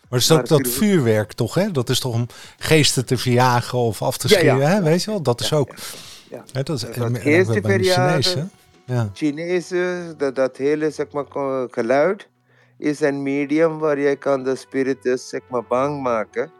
Maar 0.09 0.19
het 0.19 0.29
is 0.29 0.31
ook 0.31 0.47
dat 0.47 0.67
vuur- 0.67 0.71
vuurwerk 0.71 1.33
toch, 1.33 1.53
hè? 1.53 1.71
Dat 1.71 1.89
is 1.89 1.99
toch 1.99 2.13
om 2.13 2.25
geesten 2.57 3.05
te 3.05 3.17
verjagen 3.17 3.77
of 3.77 4.01
af 4.01 4.17
te 4.17 4.27
Ja, 4.29 4.39
ja. 4.39 4.49
schieten, 4.55 4.69
hè? 4.71 4.81
Weet 4.81 5.03
je 5.03 5.11
wel? 5.11 5.21
Dat 5.21 5.41
is 5.41 5.53
ook... 5.53 5.73
ja. 6.29 6.43
Hè, 6.51 6.63
dat 6.63 6.75
is 6.75 6.81
Dat 6.95 7.17
geesten 7.17 7.61
verjagen. 7.63 8.51
Ja. 8.87 9.09
Chinezen, 9.13 10.17
dat, 10.17 10.35
dat 10.35 10.57
hele 10.57 10.89
zeg 10.91 11.11
maar, 11.11 11.25
geluid 11.71 12.29
is 12.77 12.99
een 13.01 13.23
medium 13.23 13.79
waar 13.79 13.99
jij 13.99 14.15
kan 14.15 14.43
de 14.43 14.55
spiritus 14.55 15.29
zeg 15.29 15.41
maar, 15.49 15.63
bang 15.67 16.01
maken. 16.01 16.51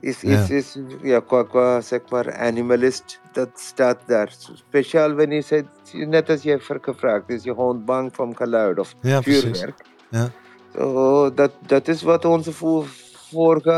Is, 0.00 0.24
is, 0.24 0.48
Ja. 0.48 0.54
is 0.54 0.78
ja, 1.02 1.20
qua, 1.20 1.42
qua 1.42 1.80
zeg 1.80 2.00
maar, 2.10 2.34
animalist, 2.36 3.20
dat 3.32 3.48
staat 3.54 3.98
daar. 4.06 4.34
Speciaal 4.54 5.14
wanneer 5.14 5.44
je 5.92 6.06
net 6.06 6.30
als 6.30 6.42
ver- 6.42 6.78
gevraagd 6.80 7.28
is, 7.28 7.42
je 7.42 7.54
gewoon 7.54 7.84
bang 7.84 8.14
van 8.14 8.36
geluid 8.36 8.78
of 8.78 8.94
Ja, 9.00 9.22
vuurwerk. 9.22 9.80
Ja. 10.10 10.28
Zo, 10.74 11.34
dat, 11.34 11.52
dat 11.66 11.88
is 11.88 12.02
wat 12.02 12.24
onze 12.24 12.52
voor, 12.52 12.86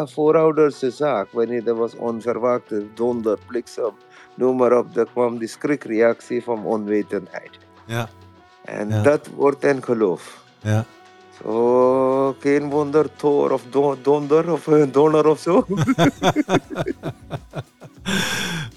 voorouders 0.06 0.78
zagen. 0.78 1.28
Wanneer 1.36 1.68
er 1.68 1.74
was 1.74 1.96
onverwachte 1.96 2.86
donder, 2.94 3.38
bliksem, 3.46 3.92
noem 4.40 4.56
maar 4.56 4.78
op, 4.78 4.94
dan 4.94 5.06
kwam 5.12 5.38
die 5.38 5.48
schrikreactie 5.48 6.42
van 6.42 6.64
onwetendheid. 6.64 7.50
Ja. 7.86 8.08
En 8.64 8.88
Ja. 8.88 9.02
dat 9.02 9.28
wordt 9.36 9.64
een 9.64 9.82
geloof. 9.82 10.42
Ja. 10.60 10.84
Zo, 11.42 12.36
geen 12.40 12.70
wonder, 12.70 13.06
Thor 13.16 13.50
of 13.52 13.62
do- 13.70 13.96
donder 14.02 14.52
of 14.52 14.68
eh, 14.68 14.82
donder 14.92 15.26
of 15.26 15.38
zo. 15.40 15.64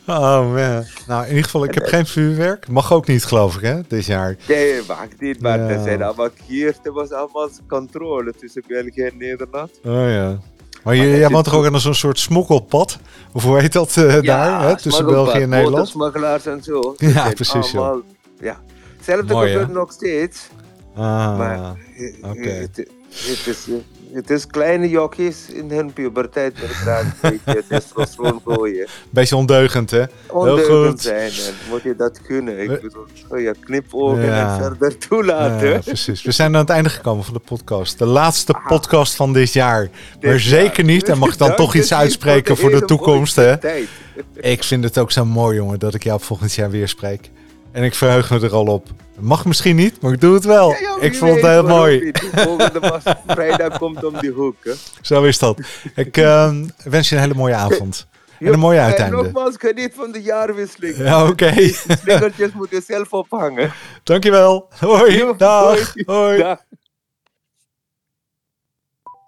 Oh 0.08 0.54
man. 0.54 0.84
Nou, 1.08 1.24
in 1.24 1.30
ieder 1.30 1.44
geval, 1.44 1.64
ik 1.64 1.74
heb 1.74 1.86
geen 1.86 2.06
vuurwerk. 2.06 2.68
Mag 2.68 2.94
ook 2.94 3.08
niet, 3.08 3.24
geloof 3.26 3.56
ik, 3.56 3.62
hè? 3.62 3.82
Dit 3.88 4.06
jaar. 4.06 4.36
nee, 4.48 4.84
wacht 4.84 5.20
niet, 5.22 5.42
maar 5.42 5.60
Ja. 5.60 5.68
er 5.70 5.84
zijn 5.84 6.02
allemaal 6.04 6.30
hier, 6.46 6.76
er 6.84 6.92
was 6.92 7.12
allemaal 7.12 7.50
controle 7.68 8.34
tussen 8.34 8.64
België 8.68 9.02
en 9.04 9.18
Nederland. 9.18 9.72
Oh 9.84 9.94
ja. 10.10 10.40
Maar 10.84 10.96
je, 10.96 11.18
jij 11.18 11.30
woont 11.30 11.46
toch 11.46 11.54
ook 11.54 11.66
aan 11.66 11.80
zo'n 11.80 11.94
soort 11.94 12.20
smokkelpad? 12.20 12.98
Of 13.34 13.44
hoe 13.44 13.60
heet 13.60 13.74
dat 13.74 13.98
eh, 13.98 14.22
daar, 14.22 14.62
hè? 14.68 14.78
Tussen 14.78 15.06
België 15.06 15.40
en 15.42 15.50
Nederland? 15.50 15.76
motorsmuggelaars 15.76 16.46
en 16.46 16.64
zo. 16.64 16.94
Ja, 16.98 17.12
zijn 17.12 17.34
precies, 17.34 17.76
allemaal- 17.76 18.02
Ja. 18.40 18.62
Hetzelfde 18.98 19.34
Mooi, 19.34 19.52
gebeurt 19.52 19.72
nog 19.72 19.92
steeds. 19.92 20.48
Ah, 20.96 21.38
Maar 21.38 21.76
oké. 22.22 22.50
het, 22.50 22.78
het 23.10 23.48
is, 23.48 23.68
eh, 23.70 23.74
het 24.14 24.30
is 24.30 24.48
kleine 24.48 24.90
jokjes 24.90 25.50
in 25.50 25.72
hun 25.72 25.94
puberteit 25.94 26.62
met 26.62 26.70
graag 26.70 27.02
een 27.22 27.40
beetje 27.46 27.64
testosteron 27.70 28.42
gooien. 28.46 28.88
beetje 29.10 29.36
ondeugend, 29.36 29.92
hè? 29.92 30.04
Ondeugend 30.28 30.90
goed. 30.90 31.02
zijn 31.02 31.32
en 31.32 31.54
moet 31.70 31.82
je 31.82 31.96
dat 31.96 32.22
kunnen. 32.22 32.60
Ik 32.60 32.82
bedoel, 32.82 33.06
oh 33.30 33.40
ja, 33.40 33.54
knipogen 33.60 34.26
Ja. 34.26 34.58
en 34.58 34.64
verder 34.64 34.98
toelaten. 34.98 35.70
Ja, 35.70 35.80
precies. 35.80 36.22
We 36.24 36.32
zijn 36.32 36.54
aan 36.54 36.62
het 36.62 36.70
einde 36.70 36.90
gekomen 36.90 37.24
van 37.24 37.34
de 37.34 37.40
podcast. 37.40 37.98
De 38.00 38.06
laatste 38.06 38.54
Ah. 38.54 38.68
podcast 38.68 39.16
van 39.16 39.34
dit 39.34 39.54
jaar. 39.54 39.90
Maar 40.22 40.40
zeker 40.40 40.84
niet. 40.84 41.10
En 41.10 41.18
mag 41.18 41.32
ik 41.32 41.38
dan 41.38 41.56
toch 41.56 41.76
iets 41.76 41.94
uitspreken 41.94 42.58
voor 42.58 42.70
de 42.72 42.86
toekomst, 42.86 43.36
hè? 43.36 43.58
tijd. 43.58 43.88
Ik 44.34 44.64
vind 44.64 44.84
het 44.84 44.98
ook 44.98 45.12
zo 45.12 45.26
mooi, 45.26 45.56
jongen, 45.56 45.80
dat 45.80 45.94
ik 45.94 46.04
jou 46.04 46.20
volgend 46.22 46.54
jaar 46.54 46.70
weer 46.70 46.88
spreek. 46.88 47.30
En 47.74 47.84
ik 47.84 47.96
verheug 47.96 48.30
me 48.30 48.40
er 48.40 48.54
al 48.54 48.66
op. 48.66 48.88
Mag 49.20 49.46
misschien 49.46 49.76
niet, 49.76 50.02
maar 50.02 50.12
ik 50.14 50.22
doe 50.22 50.34
het 50.34 50.44
wel. 50.46 50.70
Ja, 50.70 50.80
ja, 50.80 50.98
ik 51.00 51.16
vond 51.16 51.32
het 51.32 51.42
heel 51.42 51.64
mooi. 51.64 52.12
Volgende 52.36 53.00
vrijdag 53.28 53.78
komt 53.78 54.04
om 54.04 54.20
die 54.20 54.32
hoek. 54.32 54.56
Hè. 54.64 54.72
Zo 55.02 55.24
is 55.24 55.40
dat. 55.40 55.60
Ik 55.96 56.18
ehm, 56.18 56.66
wens 56.84 57.10
je 57.10 57.16
een 57.16 57.22
hele 57.22 57.34
mooie 57.34 57.56
avond. 57.56 58.08
En 58.40 58.54
een 58.54 58.60
mooie 58.60 58.78
En 58.80 58.84
uiteinde. 58.86 59.16
nogmaals, 59.16 59.56
geniet 59.58 59.94
van 59.96 60.12
de 60.12 60.22
jaarwisseling. 60.22 60.98
Ja, 60.98 61.28
oké. 61.28 61.54
Slingertjes 62.02 62.52
moet 62.54 62.70
je 62.70 62.82
zelf 62.88 63.12
ophangen. 63.14 63.72
Dankjewel. 64.04 64.68
Hoi. 64.80 65.18
Jo, 65.18 65.36
Dag. 65.36 65.94
Hoi. 66.06 66.38
Dag. 66.38 66.60